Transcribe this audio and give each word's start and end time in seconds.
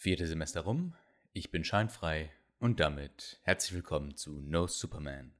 Vierte 0.00 0.28
Semester 0.28 0.60
rum, 0.60 0.94
ich 1.32 1.50
bin 1.50 1.64
scheinfrei 1.64 2.30
und 2.60 2.78
damit 2.78 3.40
herzlich 3.42 3.74
willkommen 3.74 4.14
zu 4.14 4.40
No 4.42 4.68
Superman. 4.68 5.32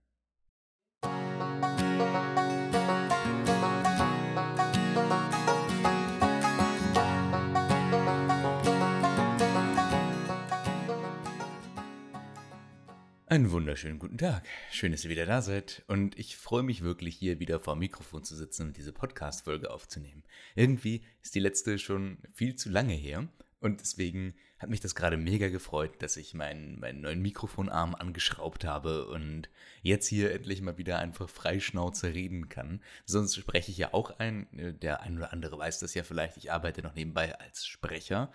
Einen 13.27 13.53
wunderschönen 13.53 14.01
guten 14.01 14.19
Tag. 14.19 14.43
Schön, 14.73 14.91
dass 14.91 15.05
ihr 15.05 15.11
wieder 15.11 15.27
da 15.27 15.41
seid. 15.41 15.85
Und 15.87 16.19
ich 16.19 16.37
freue 16.37 16.65
mich 16.65 16.83
wirklich, 16.83 17.15
hier 17.15 17.39
wieder 17.39 17.61
vor 17.61 17.77
dem 17.77 17.79
Mikrofon 17.79 18.25
zu 18.25 18.35
sitzen 18.35 18.67
und 18.67 18.77
diese 18.77 18.93
Podcast-Folge 18.93 19.71
aufzunehmen. 19.71 20.25
Irgendwie 20.57 21.05
ist 21.23 21.37
die 21.37 21.41
letzte 21.41 21.79
schon 21.79 22.19
viel 22.33 22.57
zu 22.57 22.71
lange 22.71 22.95
her. 22.95 23.29
Und 23.61 23.81
deswegen 23.81 24.35
hat 24.59 24.71
mich 24.71 24.81
das 24.81 24.95
gerade 24.95 25.17
mega 25.17 25.49
gefreut, 25.49 26.01
dass 26.01 26.17
ich 26.17 26.35
meinen, 26.35 26.79
meinen 26.79 27.01
neuen 27.01 27.21
Mikrofonarm 27.21 27.95
angeschraubt 27.95 28.65
habe 28.65 29.07
und 29.07 29.49
jetzt 29.83 30.07
hier 30.07 30.33
endlich 30.33 30.63
mal 30.63 30.79
wieder 30.79 30.99
einfach 30.99 31.29
freischnauze 31.29 32.15
reden 32.15 32.49
kann. 32.49 32.81
Sonst 33.05 33.35
spreche 33.37 33.71
ich 33.71 33.79
ja 33.79 33.93
auch 33.95 34.19
ein. 34.19 34.47
Der 34.81 35.03
ein 35.03 35.17
oder 35.17 35.33
andere 35.33 35.59
weiß 35.59 35.81
das 35.81 35.95
ja 35.95 36.05
vielleicht. 36.05 36.37
Ich 36.37 36.53
arbeite 36.53 36.83
noch 36.83 36.95
nebenbei 36.95 37.39
als 37.39 37.67
Sprecher 37.67 38.31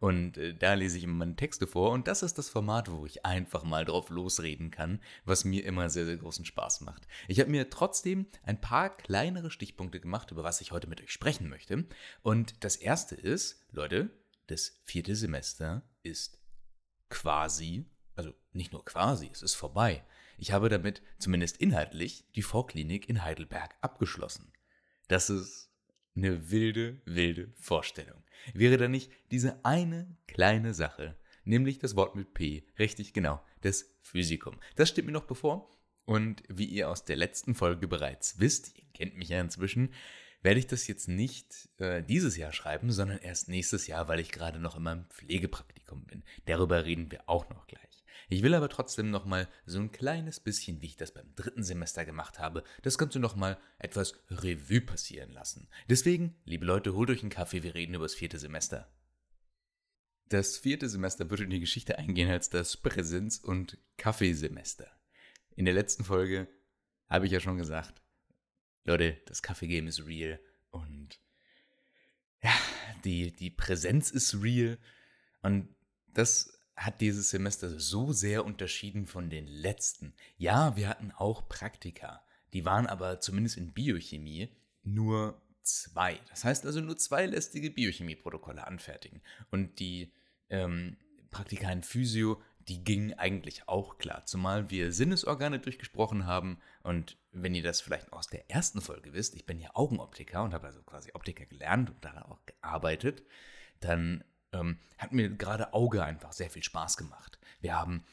und 0.00 0.38
äh, 0.38 0.54
da 0.54 0.74
lese 0.74 0.98
ich 0.98 1.04
immer 1.04 1.14
meine 1.14 1.36
Texte 1.36 1.66
vor 1.66 1.90
und 1.90 2.06
das 2.06 2.22
ist 2.22 2.38
das 2.38 2.48
Format, 2.48 2.90
wo 2.90 3.04
ich 3.06 3.24
einfach 3.24 3.64
mal 3.64 3.84
drauf 3.84 4.10
losreden 4.10 4.70
kann, 4.70 5.00
was 5.24 5.44
mir 5.44 5.64
immer 5.64 5.90
sehr, 5.90 6.06
sehr 6.06 6.16
großen 6.16 6.44
Spaß 6.44 6.82
macht. 6.82 7.08
Ich 7.26 7.40
habe 7.40 7.50
mir 7.50 7.68
trotzdem 7.70 8.26
ein 8.44 8.60
paar 8.60 8.96
kleinere 8.96 9.50
Stichpunkte 9.50 10.00
gemacht, 10.00 10.30
über 10.30 10.44
was 10.44 10.60
ich 10.60 10.72
heute 10.72 10.86
mit 10.86 11.00
euch 11.02 11.10
sprechen 11.10 11.48
möchte. 11.48 11.84
Und 12.22 12.62
das 12.64 12.76
erste 12.76 13.16
ist, 13.16 13.64
Leute, 13.72 14.10
das 14.48 14.80
vierte 14.84 15.14
Semester 15.14 15.82
ist 16.02 16.38
quasi, 17.08 17.86
also 18.14 18.34
nicht 18.52 18.72
nur 18.72 18.84
quasi, 18.84 19.30
es 19.32 19.42
ist 19.42 19.54
vorbei. 19.54 20.04
Ich 20.36 20.52
habe 20.52 20.68
damit 20.68 21.02
zumindest 21.18 21.58
inhaltlich 21.58 22.24
die 22.34 22.42
Vorklinik 22.42 23.08
in 23.08 23.24
Heidelberg 23.24 23.76
abgeschlossen. 23.80 24.52
Das 25.08 25.30
ist 25.30 25.70
eine 26.16 26.50
wilde, 26.50 27.00
wilde 27.04 27.52
Vorstellung. 27.56 28.22
Wäre 28.54 28.76
da 28.76 28.88
nicht 28.88 29.10
diese 29.30 29.64
eine 29.64 30.16
kleine 30.26 30.74
Sache, 30.74 31.16
nämlich 31.44 31.78
das 31.78 31.96
Wort 31.96 32.14
mit 32.14 32.34
P, 32.34 32.64
richtig 32.78 33.12
genau, 33.12 33.42
das 33.62 33.90
Physikum. 34.02 34.58
Das 34.76 34.88
steht 34.88 35.06
mir 35.06 35.12
noch 35.12 35.26
bevor. 35.26 35.70
Und 36.04 36.42
wie 36.48 36.64
ihr 36.64 36.88
aus 36.88 37.04
der 37.04 37.16
letzten 37.16 37.54
Folge 37.54 37.86
bereits 37.86 38.40
wisst, 38.40 38.78
ihr 38.78 38.84
kennt 38.94 39.16
mich 39.16 39.28
ja 39.28 39.40
inzwischen, 39.40 39.92
werde 40.48 40.60
ich 40.60 40.66
das 40.66 40.86
jetzt 40.86 41.08
nicht 41.08 41.68
äh, 41.76 42.02
dieses 42.02 42.38
Jahr 42.38 42.54
schreiben, 42.54 42.90
sondern 42.90 43.18
erst 43.18 43.50
nächstes 43.50 43.86
Jahr, 43.86 44.08
weil 44.08 44.18
ich 44.18 44.32
gerade 44.32 44.58
noch 44.58 44.78
in 44.78 44.82
meinem 44.82 45.04
Pflegepraktikum 45.10 46.06
bin. 46.06 46.22
Darüber 46.46 46.86
reden 46.86 47.10
wir 47.10 47.28
auch 47.28 47.50
noch 47.50 47.66
gleich. 47.66 48.02
Ich 48.30 48.42
will 48.42 48.54
aber 48.54 48.70
trotzdem 48.70 49.10
noch 49.10 49.26
mal 49.26 49.46
so 49.66 49.78
ein 49.78 49.92
kleines 49.92 50.40
bisschen, 50.40 50.80
wie 50.80 50.86
ich 50.86 50.96
das 50.96 51.12
beim 51.12 51.34
dritten 51.34 51.62
Semester 51.62 52.06
gemacht 52.06 52.38
habe, 52.38 52.64
das 52.80 52.96
Ganze 52.96 53.18
noch 53.18 53.36
mal 53.36 53.58
etwas 53.78 54.14
Revue 54.30 54.80
passieren 54.80 55.32
lassen. 55.32 55.68
Deswegen, 55.90 56.34
liebe 56.46 56.64
Leute, 56.64 56.94
holt 56.94 57.10
euch 57.10 57.20
einen 57.20 57.28
Kaffee, 57.28 57.62
wir 57.62 57.74
reden 57.74 57.92
über 57.92 58.06
das 58.06 58.14
vierte 58.14 58.38
Semester. 58.38 58.90
Das 60.30 60.56
vierte 60.56 60.88
Semester 60.88 61.28
wird 61.28 61.40
in 61.40 61.50
die 61.50 61.60
Geschichte 61.60 61.98
eingehen 61.98 62.30
als 62.30 62.48
das 62.48 62.78
Präsenz- 62.78 63.36
und 63.36 63.76
Kaffeesemester. 63.98 64.86
In 65.56 65.66
der 65.66 65.74
letzten 65.74 66.04
Folge 66.04 66.48
habe 67.06 67.26
ich 67.26 67.32
ja 67.32 67.40
schon 67.40 67.58
gesagt, 67.58 68.00
Leute, 68.88 69.20
das 69.26 69.42
Kaffee-Game 69.42 69.86
ist 69.86 70.06
real 70.06 70.40
und 70.70 71.20
ja, 72.42 72.54
die, 73.04 73.32
die 73.32 73.50
Präsenz 73.50 74.10
ist 74.10 74.42
real 74.42 74.78
und 75.42 75.68
das 76.14 76.58
hat 76.76 77.00
dieses 77.00 77.30
Semester 77.30 77.78
so 77.78 78.12
sehr 78.12 78.44
unterschieden 78.44 79.06
von 79.06 79.30
den 79.30 79.46
letzten. 79.46 80.14
Ja, 80.36 80.76
wir 80.76 80.88
hatten 80.88 81.10
auch 81.12 81.48
Praktika, 81.48 82.24
die 82.52 82.64
waren 82.64 82.86
aber 82.86 83.20
zumindest 83.20 83.56
in 83.56 83.72
Biochemie 83.72 84.56
nur 84.82 85.40
zwei. 85.62 86.18
Das 86.30 86.44
heißt 86.44 86.64
also 86.64 86.80
nur 86.80 86.96
zwei 86.96 87.26
lästige 87.26 87.70
Biochemieprotokolle 87.70 88.66
anfertigen. 88.66 89.20
Und 89.50 89.80
die 89.80 90.12
ähm, 90.48 90.96
Praktika 91.30 91.70
in 91.70 91.82
Physio, 91.82 92.40
die 92.68 92.84
gingen 92.84 93.14
eigentlich 93.14 93.66
auch 93.66 93.98
klar, 93.98 94.26
zumal 94.26 94.70
wir 94.70 94.92
Sinnesorgane 94.92 95.58
durchgesprochen 95.58 96.26
haben. 96.26 96.58
Und 96.82 97.16
wenn 97.32 97.54
ihr 97.54 97.62
das 97.62 97.80
vielleicht 97.80 98.12
aus 98.12 98.26
der 98.26 98.50
ersten 98.50 98.80
Folge 98.80 99.12
wisst, 99.12 99.34
ich 99.34 99.46
bin 99.46 99.58
ja 99.58 99.70
Augenoptiker 99.74 100.42
und 100.42 100.52
habe 100.52 100.66
also 100.66 100.82
quasi 100.82 101.10
Optiker 101.14 101.46
gelernt 101.46 101.90
und 101.90 102.04
daran 102.04 102.24
auch 102.24 102.44
gearbeitet, 102.44 103.22
dann 103.80 104.22
ähm, 104.52 104.78
hat 104.98 105.12
mir 105.12 105.30
gerade 105.30 105.72
Auge 105.72 106.04
einfach 106.04 106.32
sehr 106.32 106.50
viel 106.50 106.62
Spaß 106.62 106.96
gemacht. 106.96 107.38
Wir 107.60 107.74
haben 107.74 108.04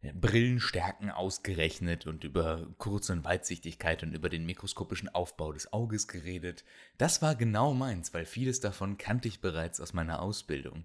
äh, 0.00 0.12
Brillenstärken 0.12 1.10
ausgerechnet 1.10 2.06
und 2.06 2.24
über 2.24 2.66
Kurz- 2.78 3.10
und 3.10 3.24
Weitsichtigkeit 3.24 4.02
und 4.02 4.14
über 4.14 4.28
den 4.28 4.46
mikroskopischen 4.46 5.08
Aufbau 5.08 5.52
des 5.52 5.72
Auges 5.72 6.08
geredet. 6.08 6.64
Das 6.98 7.22
war 7.22 7.34
genau 7.34 7.74
meins, 7.74 8.14
weil 8.14 8.24
vieles 8.24 8.60
davon 8.60 8.96
kannte 8.96 9.28
ich 9.28 9.40
bereits 9.40 9.80
aus 9.80 9.92
meiner 9.92 10.22
Ausbildung. 10.22 10.84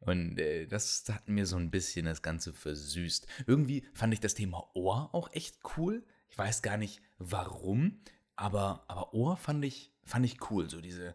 Und 0.00 0.38
äh, 0.38 0.66
das 0.66 1.04
hat 1.10 1.28
mir 1.28 1.46
so 1.46 1.56
ein 1.56 1.70
bisschen 1.70 2.06
das 2.06 2.22
Ganze 2.22 2.52
versüßt. 2.52 3.26
Irgendwie 3.46 3.86
fand 3.94 4.12
ich 4.12 4.20
das 4.20 4.34
Thema 4.34 4.68
Ohr 4.74 5.10
auch 5.12 5.32
echt 5.32 5.58
cool. 5.76 6.04
Ich 6.28 6.38
weiß 6.38 6.62
gar 6.62 6.76
nicht 6.76 7.00
warum, 7.18 8.00
aber, 8.36 8.84
aber 8.88 9.14
Ohr 9.14 9.36
fand 9.36 9.64
ich, 9.64 9.92
fand 10.04 10.26
ich 10.26 10.50
cool. 10.50 10.68
So 10.68 10.80
diese 10.80 11.14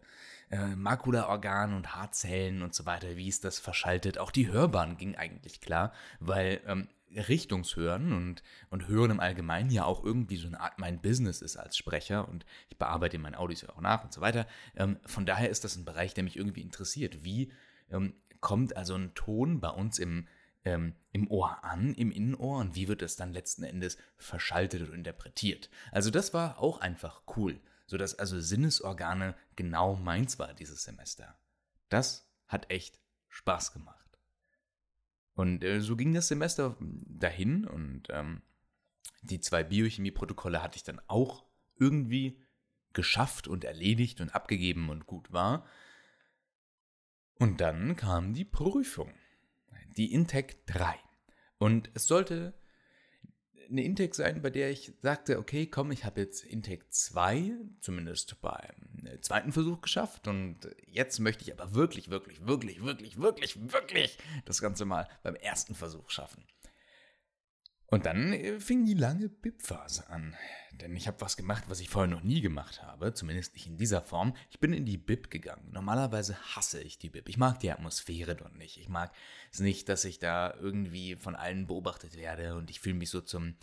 äh, 0.50 0.74
Makulaorgan 0.76 1.74
und 1.74 1.94
Haarzellen 1.94 2.62
und 2.62 2.74
so 2.74 2.84
weiter, 2.86 3.16
wie 3.16 3.28
ist 3.28 3.44
das 3.44 3.58
verschaltet. 3.58 4.18
Auch 4.18 4.30
die 4.30 4.48
Hörbahn 4.48 4.96
ging 4.96 5.14
eigentlich 5.16 5.60
klar, 5.60 5.92
weil 6.20 6.60
ähm, 6.66 6.88
Richtungshören 7.14 8.12
und, 8.12 8.42
und 8.70 8.88
Hören 8.88 9.10
im 9.10 9.20
Allgemeinen 9.20 9.70
ja 9.70 9.84
auch 9.84 10.02
irgendwie 10.02 10.36
so 10.36 10.48
eine 10.48 10.60
Art 10.60 10.78
mein 10.78 11.00
Business 11.00 11.42
ist 11.42 11.56
als 11.56 11.76
Sprecher 11.76 12.28
und 12.28 12.44
ich 12.70 12.78
bearbeite 12.78 13.18
meine 13.18 13.38
Audios 13.38 13.62
ja 13.62 13.68
auch 13.70 13.80
nach 13.80 14.04
und 14.04 14.12
so 14.12 14.20
weiter. 14.20 14.46
Ähm, 14.76 14.98
von 15.04 15.26
daher 15.26 15.50
ist 15.50 15.64
das 15.64 15.76
ein 15.76 15.84
Bereich, 15.84 16.14
der 16.14 16.24
mich 16.24 16.36
irgendwie 16.36 16.62
interessiert. 16.62 17.24
Wie 17.24 17.52
ähm, 17.90 18.14
kommt 18.42 18.76
also 18.76 18.94
ein 18.94 19.14
Ton 19.14 19.60
bei 19.60 19.70
uns 19.70 19.98
im, 19.98 20.28
ähm, 20.64 20.94
im 21.12 21.30
Ohr 21.30 21.64
an, 21.64 21.94
im 21.94 22.10
Innenohr 22.10 22.58
und 22.58 22.74
wie 22.74 22.88
wird 22.88 23.00
das 23.00 23.16
dann 23.16 23.32
letzten 23.32 23.62
Endes 23.62 23.96
verschaltet 24.18 24.82
und 24.82 24.94
interpretiert. 24.94 25.70
Also 25.90 26.10
das 26.10 26.34
war 26.34 26.58
auch 26.58 26.80
einfach 26.82 27.22
cool, 27.36 27.58
sodass 27.86 28.18
also 28.18 28.38
Sinnesorgane 28.38 29.34
genau 29.56 29.96
meins 29.96 30.38
war 30.38 30.52
dieses 30.52 30.82
Semester. 30.82 31.38
Das 31.88 32.28
hat 32.48 32.70
echt 32.70 33.00
Spaß 33.28 33.72
gemacht. 33.72 34.18
Und 35.34 35.64
äh, 35.64 35.80
so 35.80 35.96
ging 35.96 36.12
das 36.12 36.28
Semester 36.28 36.76
dahin 36.80 37.64
und 37.64 38.08
ähm, 38.10 38.42
die 39.22 39.40
zwei 39.40 39.62
Biochemie-Protokolle 39.62 40.62
hatte 40.62 40.76
ich 40.76 40.82
dann 40.82 41.00
auch 41.06 41.46
irgendwie 41.78 42.42
geschafft 42.92 43.48
und 43.48 43.64
erledigt 43.64 44.20
und 44.20 44.34
abgegeben 44.34 44.90
und 44.90 45.06
gut 45.06 45.32
war. 45.32 45.64
Und 47.42 47.60
dann 47.60 47.96
kam 47.96 48.34
die 48.34 48.44
Prüfung, 48.44 49.12
die 49.96 50.12
Intec 50.12 50.64
3. 50.66 50.94
Und 51.58 51.90
es 51.92 52.06
sollte 52.06 52.54
eine 53.68 53.82
Intec 53.82 54.14
sein, 54.14 54.42
bei 54.42 54.50
der 54.50 54.70
ich 54.70 54.92
sagte, 55.00 55.40
okay, 55.40 55.66
komm, 55.66 55.90
ich 55.90 56.04
habe 56.04 56.20
jetzt 56.20 56.44
Intec 56.44 56.84
2, 56.92 57.50
zumindest 57.80 58.40
beim 58.40 59.20
zweiten 59.22 59.50
Versuch 59.50 59.80
geschafft 59.80 60.28
und 60.28 60.68
jetzt 60.86 61.18
möchte 61.18 61.42
ich 61.42 61.52
aber 61.52 61.74
wirklich, 61.74 62.10
wirklich, 62.10 62.46
wirklich, 62.46 62.80
wirklich, 62.80 63.20
wirklich, 63.20 63.72
wirklich 63.72 64.18
das 64.44 64.60
Ganze 64.60 64.84
mal 64.84 65.08
beim 65.24 65.34
ersten 65.34 65.74
Versuch 65.74 66.10
schaffen. 66.10 66.44
Und 67.92 68.06
dann 68.06 68.32
äh, 68.32 68.58
fing 68.58 68.86
die 68.86 68.94
lange 68.94 69.28
BIP-Phase 69.28 70.08
an. 70.08 70.34
Denn 70.80 70.96
ich 70.96 71.06
habe 71.08 71.20
was 71.20 71.36
gemacht, 71.36 71.64
was 71.68 71.78
ich 71.78 71.90
vorher 71.90 72.10
noch 72.10 72.22
nie 72.22 72.40
gemacht 72.40 72.82
habe, 72.82 73.12
zumindest 73.12 73.52
nicht 73.52 73.66
in 73.66 73.76
dieser 73.76 74.00
Form. 74.00 74.34
Ich 74.48 74.60
bin 74.60 74.72
in 74.72 74.86
die 74.86 74.96
BIP 74.96 75.30
gegangen. 75.30 75.68
Normalerweise 75.72 76.34
hasse 76.56 76.80
ich 76.80 76.96
die 76.96 77.10
BIP. 77.10 77.28
Ich 77.28 77.36
mag 77.36 77.60
die 77.60 77.70
Atmosphäre 77.70 78.34
dort 78.34 78.56
nicht. 78.56 78.78
Ich 78.78 78.88
mag 78.88 79.12
es 79.52 79.60
nicht, 79.60 79.90
dass 79.90 80.06
ich 80.06 80.18
da 80.18 80.54
irgendwie 80.54 81.16
von 81.16 81.36
allen 81.36 81.66
beobachtet 81.66 82.16
werde 82.16 82.56
und 82.56 82.70
ich 82.70 82.80
fühle 82.80 82.94
mich 82.94 83.10
so 83.10 83.20
zum 83.20 83.56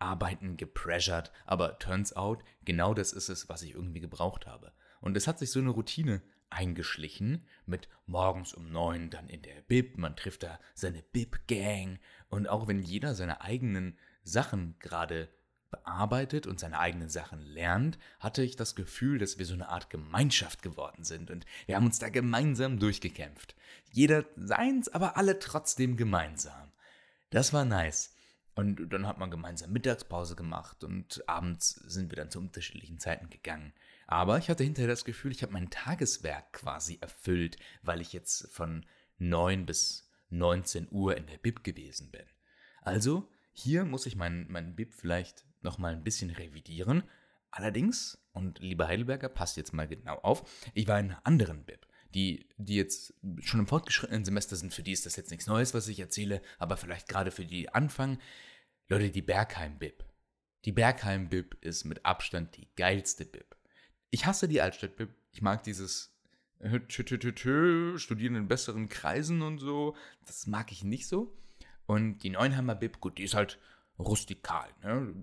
Arbeiten 0.00 0.56
gepressured. 0.56 1.30
Aber 1.44 1.78
turns 1.78 2.12
out, 2.16 2.42
genau 2.64 2.92
das 2.92 3.12
ist 3.12 3.28
es, 3.28 3.48
was 3.48 3.62
ich 3.62 3.74
irgendwie 3.74 4.00
gebraucht 4.00 4.48
habe. 4.48 4.72
Und 5.00 5.16
es 5.16 5.28
hat 5.28 5.38
sich 5.38 5.52
so 5.52 5.60
eine 5.60 5.70
Routine 5.70 6.22
eingeschlichen 6.50 7.46
mit 7.66 7.88
morgens 8.06 8.54
um 8.54 8.70
neun 8.70 9.10
dann 9.10 9.28
in 9.28 9.42
der 9.42 9.62
Bib, 9.62 9.98
man 9.98 10.16
trifft 10.16 10.42
da 10.42 10.58
seine 10.74 11.02
Bib-Gang 11.02 11.98
und 12.28 12.48
auch 12.48 12.68
wenn 12.68 12.80
jeder 12.80 13.14
seine 13.14 13.40
eigenen 13.40 13.98
Sachen 14.22 14.76
gerade 14.78 15.28
bearbeitet 15.70 16.46
und 16.46 16.60
seine 16.60 16.78
eigenen 16.78 17.08
Sachen 17.08 17.40
lernt, 17.40 17.98
hatte 18.20 18.42
ich 18.42 18.56
das 18.56 18.74
Gefühl, 18.74 19.18
dass 19.18 19.38
wir 19.38 19.46
so 19.46 19.54
eine 19.54 19.68
Art 19.68 19.90
Gemeinschaft 19.90 20.62
geworden 20.62 21.04
sind 21.04 21.30
und 21.30 21.44
wir 21.66 21.76
haben 21.76 21.86
uns 21.86 21.98
da 21.98 22.08
gemeinsam 22.08 22.78
durchgekämpft. 22.78 23.54
Jeder 23.90 24.24
seins, 24.36 24.88
aber 24.88 25.16
alle 25.16 25.38
trotzdem 25.38 25.96
gemeinsam. 25.96 26.72
Das 27.30 27.52
war 27.52 27.64
nice. 27.64 28.14
Und 28.54 28.90
dann 28.90 29.06
hat 29.06 29.18
man 29.18 29.30
gemeinsam 29.30 29.72
Mittagspause 29.72 30.34
gemacht 30.34 30.82
und 30.82 31.22
abends 31.28 31.70
sind 31.86 32.10
wir 32.10 32.16
dann 32.16 32.30
zu 32.30 32.38
unterschiedlichen 32.38 32.98
Zeiten 32.98 33.28
gegangen. 33.28 33.74
Aber 34.06 34.38
ich 34.38 34.48
hatte 34.48 34.64
hinterher 34.64 34.88
das 34.88 35.04
Gefühl, 35.04 35.32
ich 35.32 35.42
habe 35.42 35.52
mein 35.52 35.68
Tageswerk 35.68 36.54
quasi 36.54 36.96
erfüllt, 37.00 37.58
weil 37.82 38.00
ich 38.00 38.14
jetzt 38.14 38.48
von 38.50 38.86
9 39.18 39.66
bis 39.66 40.05
19 40.30 40.88
Uhr 40.90 41.16
in 41.16 41.26
der 41.26 41.38
Bib 41.38 41.64
gewesen 41.64 42.10
bin. 42.10 42.24
Also, 42.82 43.28
hier 43.52 43.84
muss 43.84 44.06
ich 44.06 44.16
meinen 44.16 44.46
mein 44.50 44.76
Bib 44.76 44.94
vielleicht 44.94 45.44
nochmal 45.62 45.92
ein 45.92 46.04
bisschen 46.04 46.30
revidieren. 46.30 47.02
Allerdings, 47.50 48.18
und 48.32 48.58
lieber 48.58 48.86
Heidelberger, 48.86 49.28
passt 49.28 49.56
jetzt 49.56 49.72
mal 49.72 49.88
genau 49.88 50.16
auf, 50.18 50.70
ich 50.74 50.86
war 50.86 51.00
in 51.00 51.10
einer 51.10 51.26
anderen 51.26 51.64
Bib. 51.64 51.86
Die, 52.14 52.48
die 52.56 52.76
jetzt 52.76 53.14
schon 53.40 53.60
im 53.60 53.66
fortgeschrittenen 53.66 54.24
Semester 54.24 54.56
sind, 54.56 54.72
für 54.72 54.82
die 54.82 54.92
ist 54.92 55.06
das 55.06 55.16
jetzt 55.16 55.30
nichts 55.30 55.46
Neues, 55.46 55.74
was 55.74 55.88
ich 55.88 56.00
erzähle, 56.00 56.40
aber 56.58 56.76
vielleicht 56.76 57.08
gerade 57.08 57.30
für 57.30 57.44
die 57.44 57.68
Anfang. 57.68 58.18
Leute, 58.88 59.10
die 59.10 59.22
Bergheim-Bib. 59.22 60.04
Die 60.64 60.72
Bergheim-Bib 60.72 61.56
ist 61.62 61.84
mit 61.84 62.04
Abstand 62.04 62.56
die 62.56 62.68
geilste 62.76 63.24
Bib. 63.24 63.56
Ich 64.10 64.26
hasse 64.26 64.48
die 64.48 64.60
Altstadt-Bib. 64.60 65.14
Ich 65.32 65.42
mag 65.42 65.62
dieses 65.64 66.15
studieren 67.98 68.34
in 68.34 68.48
besseren 68.48 68.88
Kreisen 68.88 69.42
und 69.42 69.58
so. 69.58 69.96
Das 70.24 70.46
mag 70.46 70.72
ich 70.72 70.84
nicht 70.84 71.06
so. 71.06 71.36
Und 71.86 72.18
die 72.18 72.30
Neuenheimer 72.30 72.74
Bib, 72.74 73.00
gut, 73.00 73.18
die 73.18 73.24
ist 73.24 73.34
halt 73.34 73.58
rustikal. 73.98 74.68
Ne? 74.82 75.14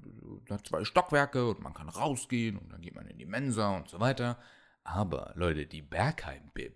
Hat 0.49 0.67
zwei 0.67 0.83
Stockwerke 0.83 1.49
und 1.49 1.61
man 1.61 1.73
kann 1.73 1.89
rausgehen 1.89 2.57
und 2.57 2.71
dann 2.71 2.81
geht 2.81 2.95
man 2.95 3.07
in 3.07 3.17
die 3.17 3.25
Mensa 3.25 3.75
und 3.75 3.89
so 3.89 3.99
weiter. 3.99 4.39
Aber 4.83 5.33
Leute, 5.35 5.65
die 5.65 5.81
Bergheim 5.81 6.51
Bib, 6.53 6.75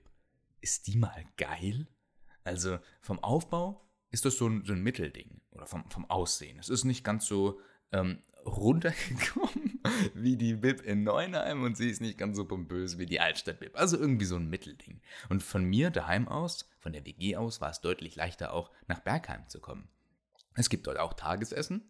ist 0.61 0.87
die 0.87 0.97
mal 0.97 1.25
geil? 1.37 1.87
Also 2.43 2.79
vom 3.01 3.19
Aufbau 3.19 3.85
ist 4.11 4.25
das 4.25 4.37
so 4.37 4.47
ein, 4.47 4.63
so 4.65 4.73
ein 4.73 4.81
Mittelding 4.81 5.41
oder 5.51 5.65
vom, 5.65 5.89
vom 5.89 6.09
Aussehen. 6.09 6.59
Es 6.59 6.69
ist 6.69 6.83
nicht 6.83 7.03
ganz 7.03 7.25
so 7.25 7.59
ähm, 7.91 8.21
runtergekommen 8.47 9.81
wie 10.13 10.37
die 10.37 10.55
Bib 10.55 10.81
in 10.81 11.03
Neunheim 11.03 11.63
und 11.63 11.77
sie 11.77 11.89
ist 11.89 12.01
nicht 12.01 12.17
ganz 12.17 12.37
so 12.37 12.45
pompös 12.45 12.97
wie 12.97 13.05
die 13.05 13.19
Altstadt-Bib. 13.19 13.77
Also 13.77 13.97
irgendwie 13.97 14.25
so 14.25 14.35
ein 14.35 14.49
Mittelding. 14.49 15.01
Und 15.29 15.43
von 15.43 15.63
mir 15.63 15.89
daheim 15.89 16.27
aus, 16.27 16.69
von 16.79 16.93
der 16.93 17.05
WG 17.05 17.35
aus, 17.35 17.61
war 17.61 17.69
es 17.69 17.81
deutlich 17.81 18.15
leichter 18.15 18.53
auch 18.53 18.71
nach 18.87 18.99
Bergheim 18.99 19.47
zu 19.47 19.59
kommen. 19.59 19.87
Es 20.55 20.69
gibt 20.69 20.87
dort 20.87 20.97
auch 20.97 21.13
Tagesessen, 21.13 21.89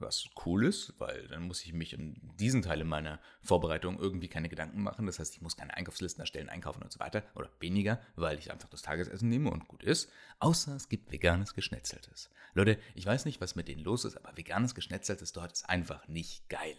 was 0.00 0.28
cool 0.44 0.64
ist, 0.64 0.94
weil 0.98 1.28
dann 1.28 1.46
muss 1.46 1.64
ich 1.64 1.72
mich 1.72 1.92
in 1.92 2.20
diesen 2.38 2.62
Teilen 2.62 2.88
meiner 2.88 3.20
Vorbereitung 3.42 3.98
irgendwie 3.98 4.28
keine 4.28 4.48
Gedanken 4.48 4.82
machen. 4.82 5.06
Das 5.06 5.18
heißt, 5.18 5.34
ich 5.34 5.40
muss 5.40 5.56
keine 5.56 5.76
Einkaufslisten 5.76 6.20
erstellen, 6.20 6.48
einkaufen 6.48 6.82
und 6.82 6.92
so 6.92 7.00
weiter. 7.00 7.22
Oder 7.34 7.50
weniger, 7.60 8.00
weil 8.16 8.38
ich 8.38 8.50
einfach 8.50 8.68
das 8.68 8.82
Tagesessen 8.82 9.28
nehme 9.28 9.50
und 9.50 9.68
gut 9.68 9.82
ist. 9.82 10.10
Außer 10.38 10.74
es 10.74 10.88
gibt 10.88 11.12
veganes 11.12 11.54
Geschnetzeltes. 11.54 12.30
Leute, 12.54 12.78
ich 12.94 13.06
weiß 13.06 13.24
nicht, 13.24 13.40
was 13.40 13.56
mit 13.56 13.68
denen 13.68 13.84
los 13.84 14.04
ist, 14.04 14.16
aber 14.16 14.36
veganes 14.36 14.74
Geschnetzeltes 14.74 15.32
dort 15.32 15.52
ist 15.52 15.68
einfach 15.68 16.08
nicht 16.08 16.48
geil. 16.48 16.76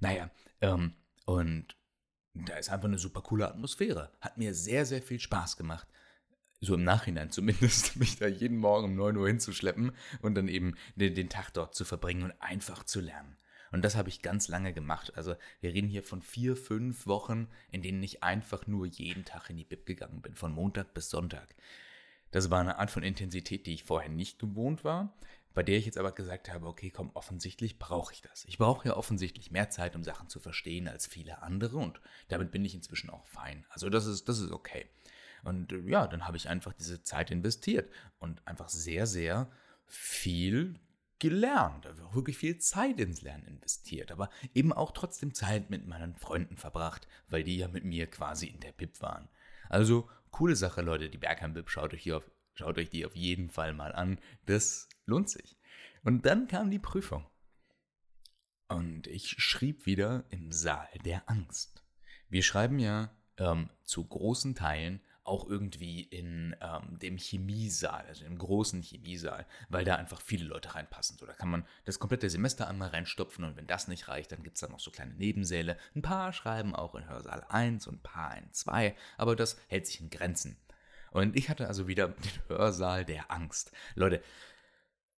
Naja, 0.00 0.30
ähm, 0.60 0.94
und 1.26 1.76
da 2.34 2.56
ist 2.56 2.70
einfach 2.70 2.88
eine 2.88 2.98
super 2.98 3.22
coole 3.22 3.48
Atmosphäre. 3.48 4.10
Hat 4.20 4.38
mir 4.38 4.54
sehr, 4.54 4.86
sehr 4.86 5.02
viel 5.02 5.20
Spaß 5.20 5.56
gemacht 5.56 5.86
so 6.62 6.74
im 6.74 6.84
Nachhinein 6.84 7.30
zumindest, 7.30 7.96
mich 7.98 8.16
da 8.16 8.26
jeden 8.26 8.56
Morgen 8.56 8.86
um 8.86 8.94
9 8.94 9.16
Uhr 9.16 9.26
hinzuschleppen 9.26 9.92
und 10.22 10.34
dann 10.34 10.48
eben 10.48 10.76
den, 10.96 11.14
den 11.14 11.28
Tag 11.28 11.50
dort 11.52 11.74
zu 11.74 11.84
verbringen 11.84 12.22
und 12.22 12.34
einfach 12.40 12.84
zu 12.84 13.00
lernen. 13.00 13.36
Und 13.72 13.82
das 13.82 13.96
habe 13.96 14.10
ich 14.10 14.22
ganz 14.22 14.48
lange 14.48 14.72
gemacht. 14.72 15.12
Also 15.16 15.34
wir 15.60 15.72
reden 15.72 15.88
hier 15.88 16.02
von 16.02 16.22
vier, 16.22 16.56
fünf 16.56 17.06
Wochen, 17.06 17.48
in 17.70 17.82
denen 17.82 18.02
ich 18.02 18.22
einfach 18.22 18.66
nur 18.66 18.86
jeden 18.86 19.24
Tag 19.24 19.50
in 19.50 19.56
die 19.56 19.64
Bib 19.64 19.86
gegangen 19.86 20.20
bin, 20.20 20.34
von 20.34 20.52
Montag 20.52 20.94
bis 20.94 21.10
Sonntag. 21.10 21.54
Das 22.30 22.50
war 22.50 22.60
eine 22.60 22.78
Art 22.78 22.90
von 22.90 23.02
Intensität, 23.02 23.66
die 23.66 23.74
ich 23.74 23.84
vorher 23.84 24.10
nicht 24.10 24.38
gewohnt 24.38 24.84
war, 24.84 25.14
bei 25.54 25.62
der 25.62 25.78
ich 25.78 25.86
jetzt 25.86 25.98
aber 25.98 26.12
gesagt 26.12 26.50
habe, 26.50 26.66
okay, 26.66 26.90
komm, 26.90 27.10
offensichtlich 27.14 27.78
brauche 27.78 28.12
ich 28.12 28.22
das. 28.22 28.44
Ich 28.44 28.58
brauche 28.58 28.88
ja 28.88 28.96
offensichtlich 28.96 29.50
mehr 29.50 29.70
Zeit, 29.70 29.96
um 29.96 30.04
Sachen 30.04 30.28
zu 30.28 30.38
verstehen 30.38 30.88
als 30.88 31.06
viele 31.06 31.42
andere 31.42 31.78
und 31.78 32.00
damit 32.28 32.50
bin 32.50 32.64
ich 32.64 32.74
inzwischen 32.74 33.10
auch 33.10 33.26
fein. 33.26 33.66
Also 33.68 33.90
das 33.90 34.06
ist, 34.06 34.28
das 34.28 34.38
ist 34.38 34.50
okay. 34.50 34.86
Und 35.42 35.72
äh, 35.72 35.80
ja, 35.80 36.06
dann 36.06 36.26
habe 36.26 36.36
ich 36.36 36.48
einfach 36.48 36.72
diese 36.72 37.02
Zeit 37.02 37.30
investiert 37.30 37.90
und 38.18 38.46
einfach 38.46 38.68
sehr, 38.68 39.06
sehr 39.06 39.50
viel 39.86 40.78
gelernt, 41.18 41.86
also 41.86 42.14
wirklich 42.14 42.36
viel 42.36 42.58
Zeit 42.58 42.98
ins 42.98 43.22
Lernen 43.22 43.46
investiert, 43.46 44.10
aber 44.10 44.28
eben 44.54 44.72
auch 44.72 44.90
trotzdem 44.90 45.34
Zeit 45.34 45.70
mit 45.70 45.86
meinen 45.86 46.16
Freunden 46.16 46.56
verbracht, 46.56 47.06
weil 47.28 47.44
die 47.44 47.58
ja 47.58 47.68
mit 47.68 47.84
mir 47.84 48.08
quasi 48.08 48.48
in 48.48 48.58
der 48.58 48.72
BIP 48.72 49.00
waren. 49.00 49.28
Also 49.68 50.08
coole 50.32 50.56
Sache, 50.56 50.82
Leute, 50.82 51.08
die 51.08 51.18
Bergheim 51.18 51.54
BIP, 51.54 51.70
schaut 51.70 51.94
euch, 51.94 52.10
auf, 52.10 52.28
schaut 52.54 52.76
euch 52.76 52.90
die 52.90 53.06
auf 53.06 53.14
jeden 53.14 53.50
Fall 53.50 53.72
mal 53.72 53.92
an, 53.92 54.18
das 54.46 54.88
lohnt 55.06 55.30
sich. 55.30 55.56
Und 56.02 56.26
dann 56.26 56.48
kam 56.48 56.70
die 56.70 56.80
Prüfung. 56.80 57.24
Und 58.66 59.06
ich 59.06 59.28
schrieb 59.38 59.86
wieder 59.86 60.24
im 60.30 60.50
Saal 60.50 60.88
der 61.04 61.30
Angst. 61.30 61.84
Wir 62.28 62.42
schreiben 62.42 62.80
ja 62.80 63.14
ähm, 63.36 63.70
zu 63.84 64.04
großen 64.04 64.56
Teilen 64.56 65.00
auch 65.24 65.48
irgendwie 65.48 66.02
in 66.02 66.56
ähm, 66.60 66.98
dem 66.98 67.16
Chemiesaal, 67.16 68.04
also 68.06 68.24
im 68.24 68.38
großen 68.38 68.82
Chemiesaal, 68.82 69.46
weil 69.68 69.84
da 69.84 69.96
einfach 69.96 70.20
viele 70.20 70.44
Leute 70.44 70.74
reinpassen. 70.74 71.16
So, 71.18 71.26
da 71.26 71.32
kann 71.32 71.50
man 71.50 71.66
das 71.84 71.98
komplette 71.98 72.28
Semester 72.28 72.68
einmal 72.68 72.88
reinstopfen 72.88 73.44
und 73.44 73.56
wenn 73.56 73.66
das 73.66 73.88
nicht 73.88 74.08
reicht, 74.08 74.32
dann 74.32 74.42
gibt 74.42 74.56
es 74.56 74.60
da 74.60 74.68
noch 74.68 74.80
so 74.80 74.90
kleine 74.90 75.14
Nebensäle. 75.14 75.76
Ein 75.94 76.02
paar 76.02 76.32
schreiben 76.32 76.74
auch 76.74 76.94
in 76.94 77.08
Hörsaal 77.08 77.44
1 77.48 77.86
und 77.86 77.96
ein 77.96 78.02
paar 78.02 78.36
in 78.36 78.52
2, 78.52 78.96
aber 79.16 79.36
das 79.36 79.56
hält 79.68 79.86
sich 79.86 80.00
in 80.00 80.10
Grenzen. 80.10 80.56
Und 81.12 81.36
ich 81.36 81.48
hatte 81.48 81.68
also 81.68 81.86
wieder 81.86 82.08
den 82.08 82.48
Hörsaal 82.48 83.04
der 83.04 83.30
Angst. 83.30 83.70
Leute, 83.94 84.22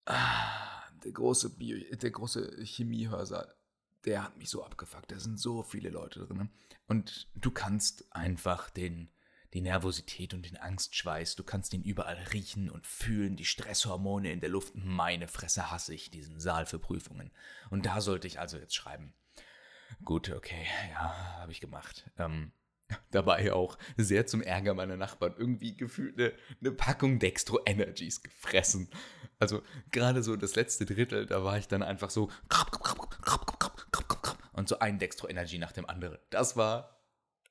ah, 0.07 0.83
der 1.05 1.13
große, 1.13 1.57
Bio, 1.57 1.79
der 1.97 2.11
große 2.11 2.63
Chemiehörsaal, 2.63 3.55
der 4.05 4.25
hat 4.25 4.37
mich 4.37 4.51
so 4.51 4.65
abgefuckt. 4.65 5.13
Da 5.13 5.19
sind 5.19 5.39
so 5.39 5.63
viele 5.63 5.91
Leute 5.91 6.27
drin. 6.27 6.51
Und 6.89 7.29
du 7.35 7.51
kannst 7.51 8.13
einfach 8.15 8.71
den 8.71 9.09
die 9.55 9.61
Nervosität 9.61 10.35
und 10.35 10.45
den 10.45 10.57
Angstschweiß. 10.57 11.37
Du 11.37 11.45
kannst 11.45 11.73
ihn 11.73 11.83
überall 11.83 12.19
riechen 12.33 12.69
und 12.69 12.87
fühlen, 12.87 13.37
die 13.37 13.45
Stresshormone 13.45 14.33
in 14.33 14.41
der 14.41 14.51
Luft. 14.51 14.75
Meine 14.75 15.29
Fresse 15.29 15.71
hasse 15.71 15.95
ich 15.95 16.11
diesen 16.11 16.41
Saal 16.41 16.67
für 16.67 16.81
Prüfungen. 16.81 17.31
Und 17.71 17.87
da 17.87 18.01
sollte 18.01 18.27
ich 18.27 18.41
also 18.41 18.59
jetzt 18.59 18.75
schreiben. 18.75 19.15
Gut, 20.05 20.31
okay, 20.31 20.67
ja, 20.91 21.39
habe 21.39 21.53
ich 21.53 21.61
gemacht. 21.61 22.11
Ähm, 22.19 22.51
dabei 23.13 23.53
auch 23.53 23.79
sehr 23.97 24.27
zum 24.27 24.43
Ärger 24.43 24.75
meiner 24.75 24.97
Nachbarn 24.97 25.35
irgendwie 25.39 25.77
gefühlt 25.77 26.19
eine, 26.19 26.33
eine 26.61 26.73
Packung 26.73 27.21
Dextro 27.21 27.61
Energies 27.65 28.23
gefressen. 28.23 28.91
Also 29.39 29.63
gerade 29.93 30.25
so 30.25 30.35
das 30.37 30.57
letzte 30.57 30.85
Drittel, 30.85 31.27
da 31.27 31.45
war 31.45 31.59
ich 31.59 31.69
dann 31.69 31.83
einfach 31.83 32.11
so 32.11 32.29
und 34.53 34.69
so 34.69 34.79
ein 34.79 34.99
Dextro 34.99 35.29
Energy 35.29 35.59
nach 35.59 35.73
dem 35.73 35.89
anderen. 35.89 36.19
Das 36.31 36.57
war 36.57 37.04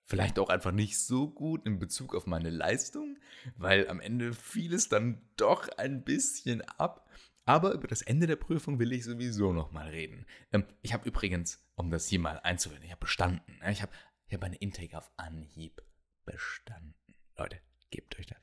vielleicht 0.05 0.39
auch 0.39 0.49
einfach 0.49 0.71
nicht 0.71 0.99
so 0.99 1.29
gut 1.29 1.65
in 1.65 1.79
Bezug 1.79 2.15
auf 2.15 2.25
meine 2.25 2.49
Leistung, 2.49 3.17
weil 3.55 3.87
am 3.87 3.99
Ende 3.99 4.33
fiel 4.33 4.73
es 4.73 4.89
dann 4.89 5.21
doch 5.37 5.69
ein 5.77 6.03
bisschen 6.03 6.61
ab. 6.61 7.09
Aber 7.45 7.73
über 7.73 7.87
das 7.87 8.01
Ende 8.01 8.25
der 8.25 8.37
Prüfung 8.37 8.79
will 8.79 8.93
ich 8.93 9.03
sowieso 9.03 9.51
nochmal 9.51 9.89
reden. 9.89 10.25
Ähm, 10.53 10.65
ich 10.81 10.93
habe 10.93 11.07
übrigens, 11.07 11.61
um 11.75 11.89
das 11.89 12.07
hier 12.07 12.19
mal 12.19 12.39
einzuwenden, 12.39 12.85
ich 12.85 12.91
habe 12.91 13.01
bestanden. 13.01 13.59
Ich 13.69 13.81
habe 13.81 13.91
ich 14.27 14.33
hab 14.33 14.61
Intake 14.61 14.97
auf 14.97 15.11
Anhieb 15.17 15.81
bestanden. 16.25 16.95
Leute, 17.37 17.59
gebt 17.89 18.17
euch 18.17 18.27
das. 18.27 18.37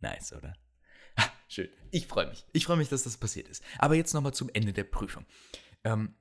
Nice, 0.00 0.32
oder? 0.32 0.56
Ah, 1.16 1.28
schön. 1.48 1.68
Ich 1.90 2.06
freue 2.06 2.28
mich. 2.28 2.46
Ich 2.52 2.64
freue 2.64 2.78
mich, 2.78 2.88
dass 2.88 3.02
das 3.02 3.18
passiert 3.18 3.48
ist. 3.48 3.62
Aber 3.78 3.94
jetzt 3.94 4.14
nochmal 4.14 4.32
zum 4.32 4.48
Ende 4.52 4.72
der 4.72 4.84
Prüfung. 4.84 5.26
Ähm, 5.84 6.14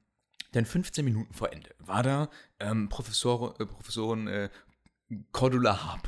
denn 0.53 0.65
15 0.65 1.05
Minuten 1.05 1.33
vor 1.33 1.53
Ende 1.53 1.73
war 1.79 2.03
da 2.03 2.29
ähm, 2.59 2.89
Professor, 2.89 3.59
äh, 3.59 3.65
Professorin 3.65 4.27
äh, 4.27 4.49
Cordula 5.31 5.83
H. 5.83 6.01